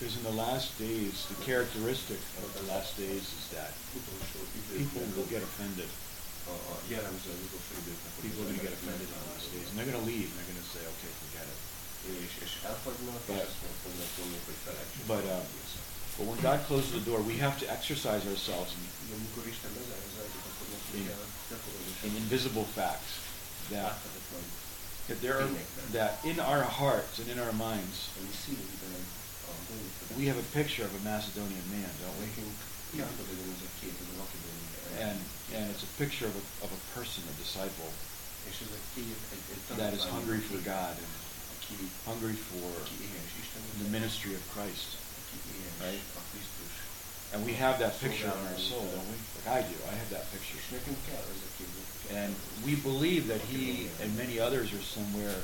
Because 0.00 0.16
in 0.16 0.24
the 0.24 0.32
last 0.32 0.72
days, 0.80 1.28
the 1.28 1.36
characteristic 1.44 2.16
of 2.40 2.48
the 2.56 2.72
last 2.72 2.96
days 2.96 3.20
is 3.20 3.44
that 3.52 3.68
people 4.72 5.04
will 5.12 5.28
get 5.28 5.44
offended. 5.44 5.88
a, 6.48 6.56
a 6.74 6.76
jellemző 6.92 7.30
az 7.36 7.42
utolsó 7.48 7.72
időknek. 7.82 8.12
People 8.24 8.40
are 8.42 8.48
going 8.50 8.60
to 8.62 8.66
get 8.68 8.74
offended 8.80 9.06
in 9.06 9.12
the 9.20 9.28
last 9.32 9.46
days, 9.54 9.66
and 9.68 9.74
they're 9.76 9.90
going 9.90 10.00
to 10.02 10.08
leave, 10.12 10.26
and 10.28 10.34
they're 10.36 10.50
going 10.52 10.62
to 10.66 10.70
say, 10.76 10.82
okay, 10.94 11.12
forget 11.24 11.46
it. 11.52 11.58
És, 12.24 12.32
és 12.46 12.52
elfagynak, 12.70 13.20
és 13.20 13.28
But- 13.28 13.44
azt 13.50 13.58
mondják, 13.62 13.80
fognak 13.84 14.10
mondani, 14.18 14.42
hogy 14.50 14.60
felejtsük. 14.66 15.02
But, 15.12 15.24
uh. 15.36 15.42
But 16.16 16.24
when 16.30 16.40
God 16.48 16.58
closes 16.68 16.90
the 16.98 17.04
door, 17.10 17.20
we 17.32 17.36
have 17.46 17.54
to 17.62 17.66
exercise 17.76 18.24
ourselves 18.32 18.70
in, 18.76 18.82
De 19.08 19.14
amikor 19.18 19.42
Isten 19.54 19.70
bezárja 19.78 20.06
az 20.12 20.16
ajtót, 20.24 20.44
akkor 20.50 20.66
nekünk 20.74 20.94
In- 20.98 22.08
in 22.08 22.12
invisible 22.22 22.66
facts 22.78 23.12
that, 23.74 23.94
that 25.08 25.18
there 25.24 25.36
are, 25.42 25.50
that 25.98 26.12
in 26.30 26.36
our 26.52 26.64
hearts 26.80 27.14
and 27.20 27.28
in 27.32 27.38
our 27.44 27.54
minds, 27.68 27.96
ami 29.52 29.62
szívünkben 29.62 29.62
a 29.62 29.64
gondolkodás. 29.70 30.16
we 30.20 30.26
have 30.32 30.40
a 30.46 30.48
picture 30.58 30.84
of 30.88 30.92
a 31.00 31.02
Macedonian 31.12 31.66
man, 31.74 31.92
don't 32.02 32.16
we? 32.20 32.26
Nekünk 32.28 32.54
kiállítod 32.90 33.26
legyen 33.30 33.48
ez 33.56 33.62
a 33.68 33.72
kép, 33.80 33.94
ez 34.04 34.08
a 34.14 34.16
makedóniai 34.22 34.68
And, 35.08 35.20
and 35.58 35.66
it's 35.72 35.84
a 35.90 35.92
picture 36.02 36.26
of 36.32 36.36
a, 36.42 36.44
of 36.64 36.70
a 36.78 36.80
person, 36.96 37.22
a 37.32 37.36
disciple, 37.44 37.90
És 38.50 38.56
ez 38.64 38.70
egy 38.78 38.88
kép, 38.94 39.18
egy, 39.34 39.44
egy 39.54 39.62
that 39.82 39.94
is 39.98 40.04
hungry 40.14 40.42
for 40.50 40.58
God 40.74 40.94
and 41.04 41.12
hungry 42.04 42.36
for 42.48 42.70
aki 42.82 42.96
éhes 43.04 43.32
Isten, 43.42 43.62
the 43.84 43.90
ministry 43.98 44.32
of 44.38 44.42
Christ. 44.54 44.88
Right? 45.86 46.02
And 47.32 47.44
we 47.44 47.54
have 47.54 47.78
that 47.78 47.94
picture 48.00 48.26
in 48.26 48.46
our 48.50 48.58
soul, 48.58 48.86
don't 48.94 49.08
we? 49.12 49.18
Like 49.36 49.48
I 49.58 49.60
do, 49.70 49.76
I 49.92 49.94
have 50.00 50.10
that 50.16 50.26
picture. 50.32 50.58
És 50.58 50.68
nekünk 50.76 50.98
kell 51.08 51.24
ez 51.34 51.40
a 51.48 51.50
kép. 51.56 51.70
nekünk 51.78 52.00
kell. 52.02 52.22
And 52.22 52.32
we 52.66 52.74
believe 52.90 53.22
that 53.32 53.42
he 53.52 53.64
and 54.02 54.10
many 54.16 54.36
others 54.46 54.68
are 54.76 54.86
somewhere 54.98 55.38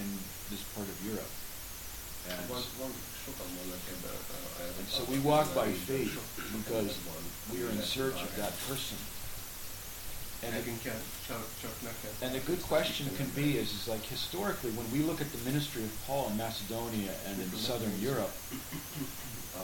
in 0.00 0.08
this 0.52 0.62
part 0.74 0.88
of 0.94 0.96
Europe. 1.10 1.32
And 2.30 2.40
a- 2.50 2.62
so 4.90 5.04
we 5.10 5.18
walk 5.18 5.54
by 5.54 5.72
faith 5.72 6.16
because 6.52 6.96
we 7.52 7.62
are 7.62 7.70
in 7.70 7.82
search 7.82 8.20
of 8.22 8.34
that 8.36 8.52
person. 8.68 8.98
And, 10.42 10.54
it- 10.54 10.64
Nekünk 10.64 10.82
kell, 10.82 11.00
csak, 11.26 11.42
csak 11.60 11.74
neked. 11.82 12.22
and 12.22 12.32
the 12.32 12.40
good 12.50 12.62
question 12.62 13.16
can 13.16 13.30
be 13.34 13.58
is, 13.58 13.72
is 13.72 13.86
like 13.86 14.04
historically, 14.06 14.70
when 14.70 14.88
we 14.92 14.98
look 14.98 15.20
at 15.20 15.30
the 15.32 15.42
ministry 15.50 15.82
of 15.82 15.90
Paul 16.06 16.28
in 16.30 16.36
Macedonia 16.36 17.14
and 17.26 17.40
in 17.40 17.48
southern 17.58 17.96
Europe, 18.00 18.32
a, 19.56 19.62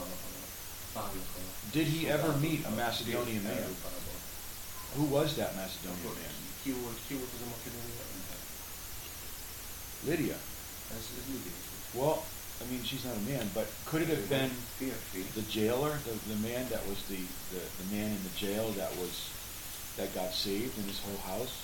Pálnak 0.93 1.23
Did 1.71 1.87
he 1.87 2.09
ever 2.09 2.31
meet 2.37 2.65
a 2.65 2.71
Macedonian 2.71 3.43
man? 3.43 3.63
Who 4.97 5.05
was 5.05 5.35
that 5.35 5.55
Macedonian 5.55 6.03
man? 6.03 6.35
Volt, 6.63 6.97
ki 7.07 7.13
volt 7.13 7.31
az 7.35 7.41
a 7.41 7.69
ember? 7.73 8.37
Lydia. 10.03 10.37
Lidia. 11.31 11.57
Well, 11.93 12.23
I 12.61 12.63
mean, 12.71 12.83
she's 12.83 13.03
not 13.05 13.17
a 13.17 13.25
man, 13.31 13.49
but 13.53 13.65
could 13.85 14.01
it 14.03 14.09
have 14.09 14.29
been 14.29 14.51
Férfi. 14.79 15.25
the 15.33 15.41
jailer, 15.49 15.97
the, 16.05 16.13
the 16.33 16.39
man 16.47 16.69
that 16.69 16.85
was 16.87 17.01
the, 17.09 17.17
the, 17.51 17.61
the 17.81 17.87
man 17.95 18.11
in 18.11 18.21
the 18.23 18.35
jail 18.37 18.69
that 18.77 18.91
was, 19.01 19.29
that 19.97 20.13
got 20.13 20.33
saved 20.33 20.77
in 20.77 20.85
his 20.85 20.99
whole 21.01 21.17
house? 21.25 21.55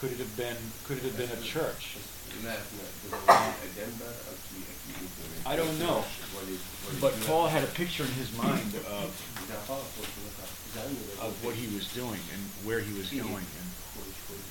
Could 0.00 0.10
it 0.12 0.18
have 0.18 0.36
been, 0.36 0.56
could 0.84 0.98
it 0.98 1.04
have 1.04 1.16
been 1.16 1.30
a 1.30 1.40
church? 1.42 1.96
Ez 1.96 2.42
Lehetne 2.44 2.82
például 3.02 3.54
egy 3.62 3.78
ember, 3.88 4.14
aki, 4.34 4.58
aki 4.74 4.90
úgy 5.04 5.52
I 5.52 5.54
don't 5.60 5.78
know. 5.78 6.02
Vagy, 6.34 6.48
egy- 6.54 6.98
But. 7.00 7.14
Paul 7.26 7.48
had 7.48 7.62
a 7.62 7.72
picture 7.80 8.06
in 8.08 8.14
his 8.14 8.30
mind 8.30 8.74
of, 8.74 9.10
De 9.48 9.54
a 9.54 9.62
Pálapostolnak 9.70 10.36
az 10.42 10.76
elmélet 10.80 11.18
of 11.28 11.32
what 11.44 11.54
he 11.62 11.66
was 11.76 11.86
doing 11.94 12.22
and 12.34 12.42
where 12.66 12.80
he 12.88 12.92
was 13.00 13.08
going. 13.10 13.46
And, 13.60 13.70
Hogy, 13.96 14.14
hogy 14.28 14.44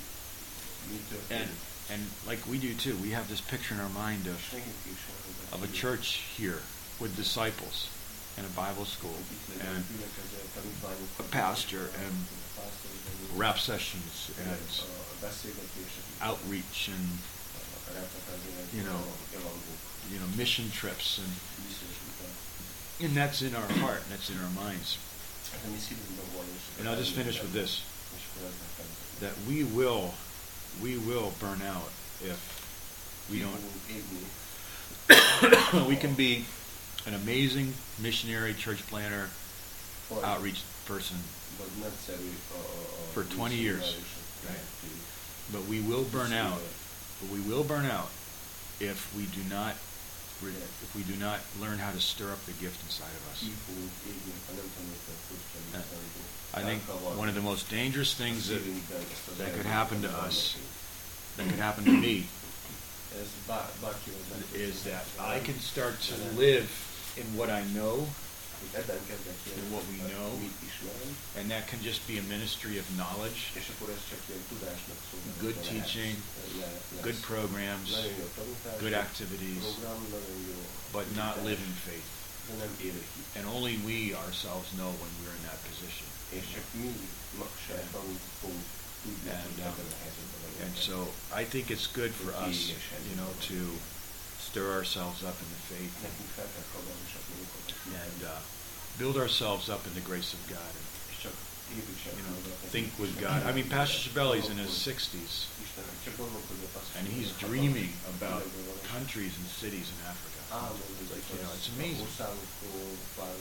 mi 0.89 0.95
and, 0.95 1.07
történik. 1.11 1.59
And 1.91 2.01
like 2.27 2.41
we 2.47 2.57
do 2.57 2.73
too, 2.73 2.95
we 3.01 3.11
have 3.11 3.27
this 3.27 3.41
picture 3.41 3.73
in 3.75 3.81
our 3.81 3.93
mind 4.05 4.27
of, 4.27 4.37
És 4.37 4.51
nekünk 4.51 4.85
is 4.93 5.01
van 5.07 5.17
ez 5.29 5.53
of 5.55 5.61
a 5.69 5.71
church 5.81 6.07
here 6.37 6.61
with 6.99 7.15
disciples 7.15 7.89
and 8.37 8.45
a 8.45 8.53
Bible 8.63 8.85
school 8.85 9.17
Hogy 9.19 9.31
itt 9.37 9.47
legyen 9.51 9.75
and 9.75 9.85
a 11.19 11.27
pastor 11.29 11.89
and 12.05 12.15
rap 13.35 13.57
sessions 13.57 14.31
and 14.37 14.69
outreach 16.21 16.89
and 16.95 17.05
you 18.73 18.83
know, 18.83 19.01
you 20.11 20.17
know 20.19 20.27
mission 20.35 20.69
trips 20.71 21.17
and 21.17 21.31
and 23.01 23.15
that's 23.17 23.41
in 23.41 23.55
our 23.55 23.69
heart, 23.83 24.01
and 24.03 24.11
that's 24.11 24.29
in 24.29 24.37
our 24.37 24.65
minds. 24.65 24.97
Ez 25.53 25.59
ami 25.67 25.79
szívünkben 25.87 26.25
van, 26.35 26.45
és 26.55 26.61
And 26.79 26.87
I'll 26.87 26.99
just 27.03 27.13
finish 27.13 27.41
with 27.41 27.53
this. 27.53 27.81
És 28.17 28.23
akkor 28.29 28.47
ezzel 28.47 28.69
fejezem. 28.75 28.95
That 29.19 29.35
we 29.47 29.63
will, 29.77 30.13
we 30.81 30.97
will 30.97 31.33
burn 31.39 31.61
out 31.61 31.89
if 32.21 33.27
we 33.29 33.39
don't. 33.39 33.61
we 35.87 35.95
can 35.95 36.13
be 36.13 36.45
an 37.05 37.13
amazing 37.13 37.73
missionary, 37.99 38.53
church 38.53 38.85
planner, 38.87 39.29
outreach 40.23 40.61
person, 40.85 41.17
a, 41.59 41.83
a, 41.83 41.87
a 41.87 41.89
For 43.13 43.23
20 43.23 43.55
years, 43.55 43.97
right? 44.47 44.57
but 45.51 45.65
we 45.67 45.81
will 45.81 46.03
burn 46.05 46.33
out. 46.33 46.59
But 47.21 47.31
we 47.31 47.39
will 47.41 47.63
burn 47.63 47.85
out 47.85 48.09
if 48.79 49.13
we 49.15 49.23
do 49.31 49.41
not, 49.49 49.75
if 50.43 50.91
we 50.95 51.03
do 51.03 51.15
not 51.19 51.39
learn 51.61 51.77
how 51.77 51.91
to 51.91 52.01
stir 52.01 52.31
up 52.31 52.43
the 52.45 52.51
gift 52.53 52.81
inside 52.83 53.13
of 53.15 53.31
us. 53.31 53.39
Ki 53.39 53.53
fogunk 53.67 53.91
égni, 54.07 54.33
ha 54.47 54.53
nem 54.53 54.67
tanuljuk 54.75 55.03
meg, 55.07 55.17
hogy 55.29 55.43
kell 55.51 55.61
Uh, 55.73 55.79
visszaadni. 55.79 56.31
I 56.55 56.61
think 56.61 56.81
one 57.17 57.27
of 57.29 57.33
the 57.35 57.41
most 57.41 57.69
dangerous 57.69 58.13
things 58.13 58.45
that, 58.47 58.59
szívünkben 58.61 59.01
ezt 59.01 59.27
az 59.31 59.37
that 59.37 59.51
could 59.53 59.65
happen 59.65 60.01
to 60.01 60.09
us. 60.27 60.55
That 61.35 61.45
could 61.47 61.59
happen 61.59 61.83
to 61.83 61.91
me, 61.91 62.15
Ez 63.21 63.29
bár, 63.47 63.71
bárkihoz 63.81 64.25
megtörténhet. 64.29 64.67
is 64.73 64.75
that 64.89 65.05
I 65.35 65.37
can 65.47 65.59
start 65.71 65.95
to 66.09 66.15
live 66.39 66.67
in 67.21 67.27
what 67.37 67.49
I 67.61 67.63
know, 67.77 67.95
Hogy 68.59 68.73
ebben 68.81 68.99
kezdek 69.09 69.37
ilyen, 69.45 69.57
in 69.65 69.71
what 69.73 69.83
we 69.91 69.97
know, 70.13 70.31
and 71.37 71.45
that 71.53 71.63
can 71.71 71.79
just 71.89 72.01
be 72.09 72.15
a 72.23 72.25
ministry 72.35 72.73
of 72.83 72.85
knowledge, 72.99 73.39
és 73.59 73.65
akkor 73.73 73.87
ez 73.95 74.01
csak 74.09 74.19
ilyen 74.29 74.43
tudásnak 74.51 74.97
szolgál. 75.09 75.35
Good 75.45 75.55
lehet, 75.59 75.69
teaching, 75.71 76.15
le- 76.59 76.81
lesz. 76.93 77.03
good 77.07 77.19
programs, 77.31 77.87
Nagyon 77.97 78.15
jó 78.23 78.27
tanítás, 78.39 78.75
good 78.83 78.95
activities, 79.05 79.63
program, 79.63 79.99
nagyon 80.15 80.37
jó 80.53 80.59
but 80.95 81.07
not 81.21 81.33
tanítás, 81.33 81.45
live 81.49 81.61
in 81.71 81.75
faith. 81.87 82.09
de 82.47 82.53
nem 82.63 82.71
élő 82.87 83.03
hit. 83.13 83.27
And 83.37 83.45
only 83.57 83.75
we 83.89 83.97
ourselves 84.23 84.67
know 84.79 84.91
when 85.01 85.11
we're 85.19 85.35
in 85.39 85.43
that 85.49 85.59
position. 85.69 86.09
És 86.37 86.43
csak 86.53 86.65
mi 86.81 86.89
ma 87.39 87.47
saját 87.65 87.89
magunk 87.95 88.19
fogunk 88.41 88.63
tudni, 88.71 88.82
And, 89.05 89.43
hogy 89.49 89.59
ebben 89.69 89.87
a 89.95 89.97
helyzetben 90.03 90.39
vagyunk. 90.43 90.61
And 90.65 90.75
so 90.87 90.95
I 91.41 91.43
think 91.51 91.65
it's 91.73 91.87
good 91.99 92.13
for 92.21 92.29
us, 92.47 92.57
you 93.09 93.15
know, 93.21 93.31
to 93.51 93.59
stir 94.47 94.67
ourselves 94.77 95.19
up 95.29 95.37
in 95.43 95.49
the 95.55 95.63
faith 95.71 95.93
Nekünk 96.07 96.31
fel 96.37 96.49
kell 96.53 96.67
kavarni 96.73 97.07
csak 97.13 97.23
magunkat, 97.29 97.63
a 97.67 97.73
hitben, 97.73 98.01
and 98.07 98.19
uh, 98.33 98.39
build 99.01 99.15
ourselves 99.23 99.65
up 99.75 99.81
in 99.89 99.93
the 99.99 100.05
grace 100.09 100.31
of 100.37 100.41
God. 100.55 100.73
And, 100.79 100.87
és 101.11 101.17
csak 101.23 101.35
építsek 101.79 102.13
you 102.19 102.25
know, 102.27 102.37
think 102.75 102.89
with 103.03 103.13
God. 103.27 103.39
I 103.49 103.51
mean, 103.57 103.67
Pastor 103.79 103.99
Shabelli's 104.03 104.49
in 104.53 104.57
his 104.65 104.73
60s, 104.87 105.33
Istenem, 105.65 105.95
csak 106.05 106.15
gondolkodjak 106.21 106.73
azt, 106.79 106.89
and 106.97 107.05
he's 107.15 107.29
dreaming 107.47 107.91
about 108.13 108.41
világban 108.43 108.63
van, 108.69 108.77
és 108.83 108.87
countries 108.95 109.33
and 109.41 109.47
cities 109.61 109.87
in 109.95 109.99
Africa. 110.13 110.39
álmodunk 110.61 111.09
Like, 111.15 111.25
you 111.31 111.39
know, 111.43 111.51
it's 111.57 111.69
amazing. 111.77 112.07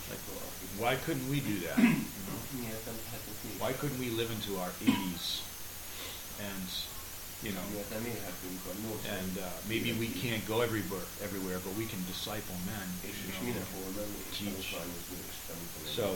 akik 0.07 0.73
Why 0.85 0.95
couldn't 1.05 1.29
we 1.35 1.39
do 1.51 1.57
that? 1.67 1.79
you 2.17 2.23
know? 2.29 2.41
miért 2.61 2.85
nem 2.89 2.97
lehetünk 3.05 3.39
mi? 3.45 3.51
Why 3.65 3.73
couldn't 3.81 4.01
we 4.05 4.09
live 4.21 4.31
into 4.37 4.51
our 4.63 4.73
80s 4.85 5.52
and, 6.51 6.67
you 7.47 7.53
know, 7.57 7.65
Miért 7.73 7.91
nem 7.97 8.05
élhetünk 8.13 8.61
a 8.73 8.75
80 8.89 9.19
and 9.21 9.35
uh, 9.37 9.45
maybe 9.73 9.91
we 10.03 10.09
can't 10.25 10.45
go 10.53 10.57
everywhere, 10.67 11.07
everywhere, 11.27 11.59
but 11.67 11.73
we 11.81 11.87
can 11.93 12.01
disciple 12.15 12.59
men. 12.73 12.89
you 13.05 13.13
know, 13.33 13.43
mindenhol 13.49 13.89
menni, 13.99 14.21
és 14.31 14.37
teach. 14.39 14.69
tanítványozni, 14.71 15.19
és 15.33 15.37
tanítani. 15.49 15.89
So, 16.01 16.07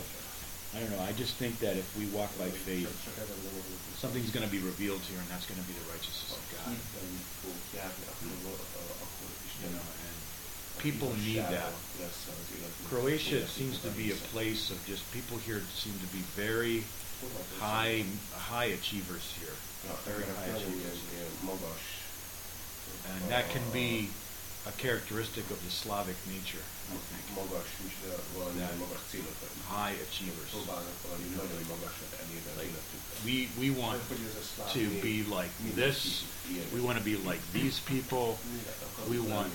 I 0.74 0.78
don't 0.82 0.92
know. 0.94 1.04
I 1.10 1.12
just 1.22 1.34
think 1.42 1.54
that 1.64 1.74
if 1.84 1.88
we 2.00 2.04
walk 2.18 2.30
by 2.42 2.50
faith, 2.68 2.88
Csak- 2.90 3.04
csak 3.06 3.16
ezen 3.24 3.38
gondolkodunk. 3.44 3.94
something's 4.04 4.32
going 4.36 4.46
to 4.48 4.54
be 4.58 4.62
revealed 4.72 5.02
here, 5.10 5.18
and 5.22 5.28
that's 5.32 5.46
going 5.50 5.60
to 5.64 5.68
be 5.70 5.74
the 5.80 5.86
righteousness 5.94 6.30
of 6.38 6.42
God. 6.52 6.66
hitben 6.72 7.08
fogunk 7.40 7.64
járni, 7.78 8.04
akkor, 8.12 8.56
a- 8.82 8.98
akkor 9.04 9.28
You 9.62 9.70
know, 9.76 9.88
and 10.06 10.16
people 10.86 11.10
need 11.28 11.44
that. 11.58 11.72
lesz 12.02 12.22
az 12.32 12.48
életünkben. 12.56 12.88
Croatia 12.92 13.42
seems 13.58 13.76
to 13.86 13.90
be 14.00 14.06
a 14.18 14.20
place 14.34 14.62
of 14.74 14.78
just 14.92 15.04
people 15.16 15.38
here 15.48 15.62
seem 15.82 15.94
to 16.04 16.08
be 16.16 16.22
very 16.44 16.76
high 17.58 17.98
high 18.50 18.70
achievers 18.78 19.26
here, 19.40 19.56
Ja, 19.86 19.94
very 20.04 20.22
emberek 20.22 20.44
high 20.44 20.54
achievers, 20.56 21.00
ilyen- 21.12 21.30
ilyen 21.46 21.58
and 23.12 23.20
that 23.30 23.46
can 23.54 23.62
be 23.72 24.08
a 24.70 24.72
characteristic 24.84 25.44
of 25.54 25.58
the 25.66 25.70
Slavic 25.82 26.18
nature. 26.34 26.64
I 26.94 26.98
think 27.10 27.24
magas, 27.38 27.68
micsoda 27.84 28.18
valamilyen 28.36 28.76
magas 28.84 29.02
célokat. 29.10 29.50
high 29.76 29.96
achievers. 30.06 30.50
Próbálnak 30.56 30.96
valami 31.06 31.26
nagyon 31.40 31.62
magasat 31.74 32.10
elérni 32.22 32.50
az 32.52 32.56
Like, 32.60 32.70
életükben. 32.70 33.16
we 33.28 33.36
we 33.62 33.68
want 33.82 34.00
Hogy 34.10 34.22
ez 34.30 34.36
a 34.42 34.44
szláv 34.54 34.68
to 34.72 34.78
nép 34.78 35.02
be 35.06 35.16
like 35.38 35.52
mindenki 35.66 35.90
this. 35.90 36.24
ilyen. 36.52 36.66
We 36.76 36.80
want 36.86 36.96
to 37.00 37.04
be 37.10 37.16
like 37.30 37.42
these 37.58 37.78
people. 37.92 38.26
Mire 38.54 38.74
akarunk 38.86 39.10
We 39.12 39.18
lenni? 39.18 39.32
want 39.36 39.52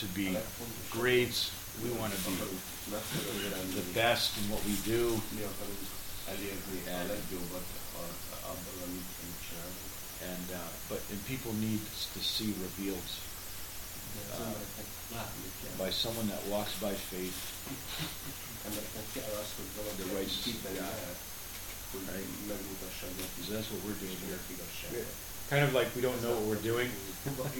to 0.00 0.06
A 0.12 0.14
be 0.20 0.26
legfontosabb. 0.38 0.92
great. 1.00 1.34
We 1.84 1.90
want 2.00 2.10
to 2.16 2.20
be 2.28 2.32
Akarunk 2.36 2.62
megfelelő 2.94 3.46
lenni. 3.54 3.72
the 3.80 3.86
best 4.02 4.28
in 4.40 4.44
what 4.52 4.62
we 4.68 4.74
do. 4.94 5.02
Mi 5.38 5.42
akarunk 5.52 5.82
elérni 6.32 6.78
a 6.86 6.90
And- 6.98 7.08
legjobbat 7.12 7.66
a- 8.02 8.42
abban, 8.50 8.76
amit 8.86 8.88
amit 8.88 9.06
csinálunk. 9.14 9.23
And 10.54 10.72
but 10.90 11.00
and 11.12 11.20
people 11.32 11.52
need 11.66 11.82
to 12.14 12.20
see 12.34 12.50
revealed 12.66 13.10
Uh, 14.14 14.46
embereknek 14.46 14.88
látni 15.14 15.48
kell. 15.60 15.76
by 15.84 15.90
someone 16.02 16.26
that 16.32 16.42
walks 16.54 16.74
by 16.86 16.94
faith. 17.12 17.38
Embereknek 18.66 19.06
kell 19.16 19.32
az, 19.42 19.48
hogy 19.58 19.70
valaki 19.78 19.96
The 20.00 20.06
aki 20.06 20.14
righteous 20.18 20.44
hitben 20.48 20.72
God. 20.74 20.80
jár, 20.82 20.98
hogy 21.92 22.04
Right. 22.14 22.32
megmutassa 22.52 23.06
neki. 23.20 23.38
So 23.46 23.50
that's 23.56 23.68
what 23.72 23.80
we're 23.86 24.00
doing 24.04 24.18
here. 24.24 24.38
Istenek 24.38 24.54
igazságát. 24.56 25.12
Kind 25.52 25.62
of 25.68 25.72
like 25.78 25.88
we 25.96 26.02
don't 26.06 26.20
know 26.24 26.34
what 26.38 26.46
we're 26.50 26.66
doing, 26.72 26.90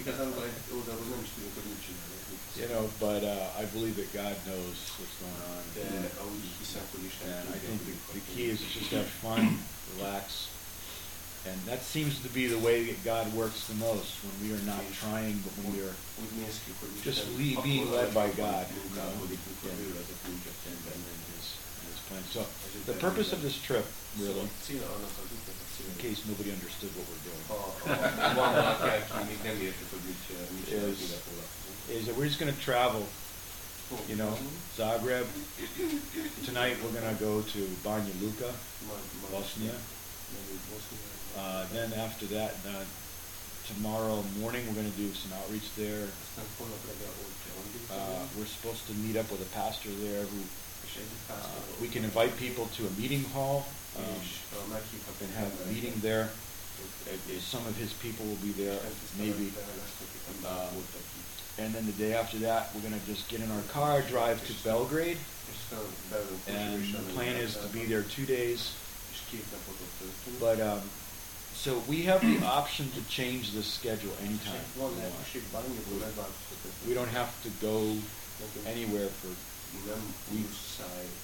Igazából 0.01 0.43
egy 0.49 0.59
oldalról 0.77 1.07
nem 1.13 1.21
is 1.27 1.31
tudjuk, 1.35 1.53
hogy 1.57 1.67
mit 1.73 1.81
csinálunk. 1.85 2.23
you 2.61 2.67
know. 2.73 2.83
But 3.05 3.21
uh, 3.33 3.61
I 3.61 3.63
believe 3.75 3.95
that 4.01 4.09
God 4.21 4.35
knows 4.47 4.77
what's 4.99 5.15
going 5.23 5.41
on, 5.53 5.61
De 5.77 5.81
and, 5.97 6.09
ahogy 6.23 6.43
hiszem, 6.61 6.83
hogy 6.91 7.03
Isten 7.09 7.29
and 7.39 7.47
I 7.57 7.59
think 7.65 7.77
the, 7.87 7.93
the 8.17 8.23
key 8.33 8.45
is 8.55 8.59
akarunk. 8.61 8.77
just 8.79 8.91
have 8.99 9.09
fun, 9.25 9.43
relax, 9.93 10.25
and 11.45 11.57
that 11.69 11.81
seems 11.83 12.19
to 12.23 12.29
be 12.29 12.47
the 12.47 12.57
way 12.59 12.85
that 12.85 13.03
God 13.05 13.31
works 13.33 13.67
the 13.67 13.75
most 13.75 14.17
when 14.25 14.33
we 14.41 14.55
are 14.55 14.61
not 14.65 14.81
trying, 14.93 15.37
but 15.45 15.53
when 15.61 15.73
we 15.77 15.81
are 15.85 15.93
just 17.05 17.29
being 17.63 17.91
led 17.91 18.13
by 18.13 18.29
God. 18.33 18.65
So 22.33 22.41
the 22.85 22.97
purpose 22.99 23.33
of 23.33 23.41
this 23.41 23.57
trip, 23.61 23.85
really, 24.19 24.41
in 25.85 25.95
case 26.01 26.25
nobody 26.25 26.51
understood 26.51 26.89
what 26.97 27.05
we're 27.09 27.25
doing. 27.29 27.43
Is- 30.89 31.01
is 31.93 32.05
that 32.07 32.15
we're 32.17 32.25
just 32.25 32.39
going 32.39 32.51
to 32.53 32.59
travel, 32.59 33.05
you 34.09 34.15
know. 34.15 34.33
Zagreb. 34.77 35.25
Tonight 36.45 36.77
we're 36.83 36.91
going 36.99 37.05
to 37.15 37.21
go 37.21 37.41
to 37.41 37.59
Banja 37.85 38.09
Luka, 38.21 38.49
Bosnia. 39.31 39.75
Uh, 41.37 41.65
then 41.73 41.91
after 41.93 42.25
that, 42.27 42.55
uh, 42.67 42.83
tomorrow 43.67 44.23
morning 44.39 44.63
we're 44.67 44.75
going 44.75 44.89
to 44.91 44.97
do 44.97 45.11
some 45.13 45.31
outreach 45.43 45.67
there. 45.75 46.07
Uh, 47.91 48.23
we're 48.37 48.45
supposed 48.45 48.85
to 48.87 48.93
meet 49.03 49.17
up 49.17 49.29
with 49.31 49.41
a 49.41 49.49
pastor 49.55 49.89
there 49.99 50.23
who 50.23 50.39
uh, 51.31 51.35
we 51.81 51.87
can 51.87 52.03
invite 52.03 52.35
people 52.37 52.67
to 52.77 52.87
a 52.87 52.91
meeting 52.99 53.23
hall 53.35 53.65
um, 53.97 54.03
and 55.21 55.31
have 55.35 55.51
a 55.67 55.73
meeting 55.73 55.93
there. 56.01 56.29
Uh, 57.07 57.15
Some 57.39 57.65
of 57.67 57.75
his 57.77 57.91
people 57.93 58.25
will 58.25 58.39
be 58.43 58.51
there, 58.51 58.79
maybe. 59.19 59.51
Uh, 60.45 60.69
And 61.57 61.73
then 61.73 61.85
the 61.85 61.93
day 61.93 62.13
after 62.13 62.37
that, 62.39 62.69
we're 62.75 62.81
going 62.81 62.99
to 62.99 63.05
just 63.07 63.27
get 63.29 63.39
in 63.39 63.49
our 63.51 63.61
car, 63.71 64.01
drive 64.03 64.43
to 64.47 64.53
Belgrade, 64.63 65.17
and 66.51 66.83
the 66.93 66.99
plan 67.15 67.35
is 67.37 67.55
to 67.55 67.67
be 67.71 67.85
there 67.85 68.03
two 68.03 68.25
days. 68.25 68.75
But 70.39 70.59
um, 70.59 70.81
so 71.63 71.81
we 71.87 72.03
have 72.03 72.21
the 72.21 72.45
option 72.45 72.85
to 72.91 73.01
change 73.07 73.51
the 73.51 73.63
schedule 73.63 74.13
anytime. 74.21 74.63
We 74.75 74.81
want. 74.81 74.95
lehetőség 74.97 75.43
bármikor 75.51 75.97
megváltoztatni. 75.99 76.69
We 76.87 76.93
don't 76.93 77.13
have 77.13 77.31
to 77.43 77.49
go 77.61 77.75
anywhere 78.65 79.09
for, 79.21 79.29
Nem 79.85 80.01
we- 80.31 80.49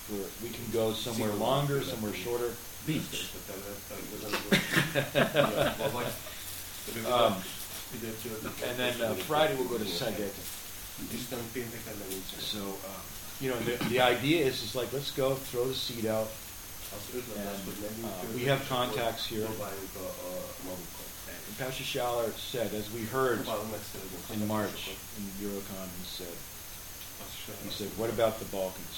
for 0.07 0.17
we 0.43 0.49
can 0.57 0.67
go 0.71 0.93
somewhere 0.93 1.33
longer, 1.33 1.83
somewhere 1.83 2.15
shorter. 2.23 2.51
Beach. 2.85 3.29
Um, 7.05 7.35
and 8.67 8.77
then 8.77 9.01
uh, 9.01 9.13
Friday 9.27 9.55
we'll 9.55 9.67
go 9.67 9.77
to 9.77 9.83
Szeged. 9.85 10.33
Isten 11.13 11.37
pénteken 11.53 11.95
megint 11.99 12.23
So, 12.39 12.59
um, 12.59 13.01
you 13.39 13.49
know, 13.51 13.59
the, 13.65 13.83
the 13.89 13.99
idea 13.99 14.45
is, 14.45 14.61
is 14.63 14.73
like, 14.75 14.91
let's 14.93 15.11
go, 15.15 15.35
throw 15.35 15.65
the 15.67 15.73
seed 15.73 16.05
out. 16.05 16.29
Az 16.97 17.03
ötlet 17.17 17.45
az, 17.53 17.59
hogy 17.67 17.77
megyünk 17.83 18.05
And, 18.05 18.23
uh, 18.23 18.35
we 18.39 18.43
have 18.53 18.61
contacts 18.75 19.23
here. 19.31 19.45
Próbáljuk 19.45 19.95
a, 20.05 20.07
a 20.29 20.33
magunkat. 20.69 21.09
And 21.47 21.55
Pastor 21.63 21.85
Schaller 21.91 22.29
said, 22.51 22.69
as 22.81 22.87
we 22.97 23.03
heard 23.15 23.39
Próbálunk 23.43 23.71
megszerezni 23.77 24.17
in 24.35 24.41
March 24.55 24.81
kontaktusokat. 24.81 25.19
in 25.19 25.25
Eurocon, 25.43 25.87
he 26.01 26.05
said, 26.17 26.37
he 27.67 27.71
said, 27.79 27.91
what 28.01 28.09
about 28.17 28.33
the 28.41 28.49
Balkans? 28.57 28.97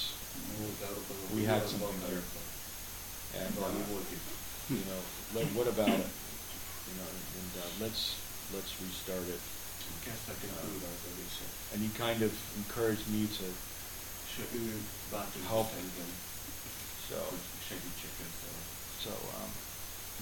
We 1.37 1.41
hogy 1.41 1.45
had 1.53 1.61
az 1.63 1.69
something 1.69 2.01
here. 2.09 2.23
And, 3.41 3.53
uh, 3.57 3.65
you 4.69 4.83
know, 4.89 5.01
let, 5.35 5.45
what 5.57 5.67
about 5.75 5.93
it? 6.03 6.11
You 6.87 6.95
know, 6.99 7.09
and 7.39 7.51
uh, 7.61 7.69
let's 7.83 8.01
let's 8.55 8.71
restart 8.81 9.27
it. 9.37 9.43
Kezdtek 10.03 10.39
egy 10.43 10.55
újra 10.73 10.87
az 10.97 11.03
egészet. 11.11 11.51
And 11.73 11.79
he 11.85 11.89
kind 12.05 12.21
of 12.27 12.33
encouraged 12.57 13.07
me 13.15 13.23
to 13.37 13.45
És 14.37 14.43
ő 14.53 14.81
bátorított 15.11 15.49
Help. 15.49 15.69
engem, 15.81 16.11
so 17.07 17.17
chicken, 17.69 18.29
so. 18.41 19.09
So, 19.09 19.11
um, 19.11 19.51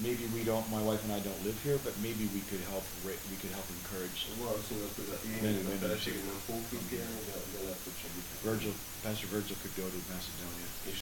maybe 0.01 0.25
we 0.33 0.43
don't, 0.43 0.69
my 0.69 0.81
wife 0.81 1.03
and 1.03 1.11
I 1.11 1.19
don't 1.19 1.43
live 1.43 1.59
here, 1.61 1.77
but 1.83 1.97
maybe 1.99 2.25
we 2.33 2.41
could 2.41 2.61
help, 2.69 2.83
ra- 3.03 3.21
we 3.29 3.35
could 3.37 3.51
help 3.51 3.65
encourage 3.69 4.25
Guarda, 4.37 4.61
se 4.63 4.75
non 4.75 4.89
scusa, 4.93 5.17
io 5.25 5.41
Bene, 5.41 5.61
non 5.61 5.77
bene. 5.79 5.93
piace 5.93 6.11
che 6.11 6.21
non 6.25 6.39
può 6.45 6.55
piano 6.87 7.19
della 7.51 7.75
Shaggy 7.83 8.21
chicken. 8.21 8.41
Virgil, 8.41 8.73
Pastor 9.01 9.29
Virgil 9.29 9.57
could 9.61 9.75
go 9.75 9.89
to 9.89 9.99
Macedonia. 10.07 10.67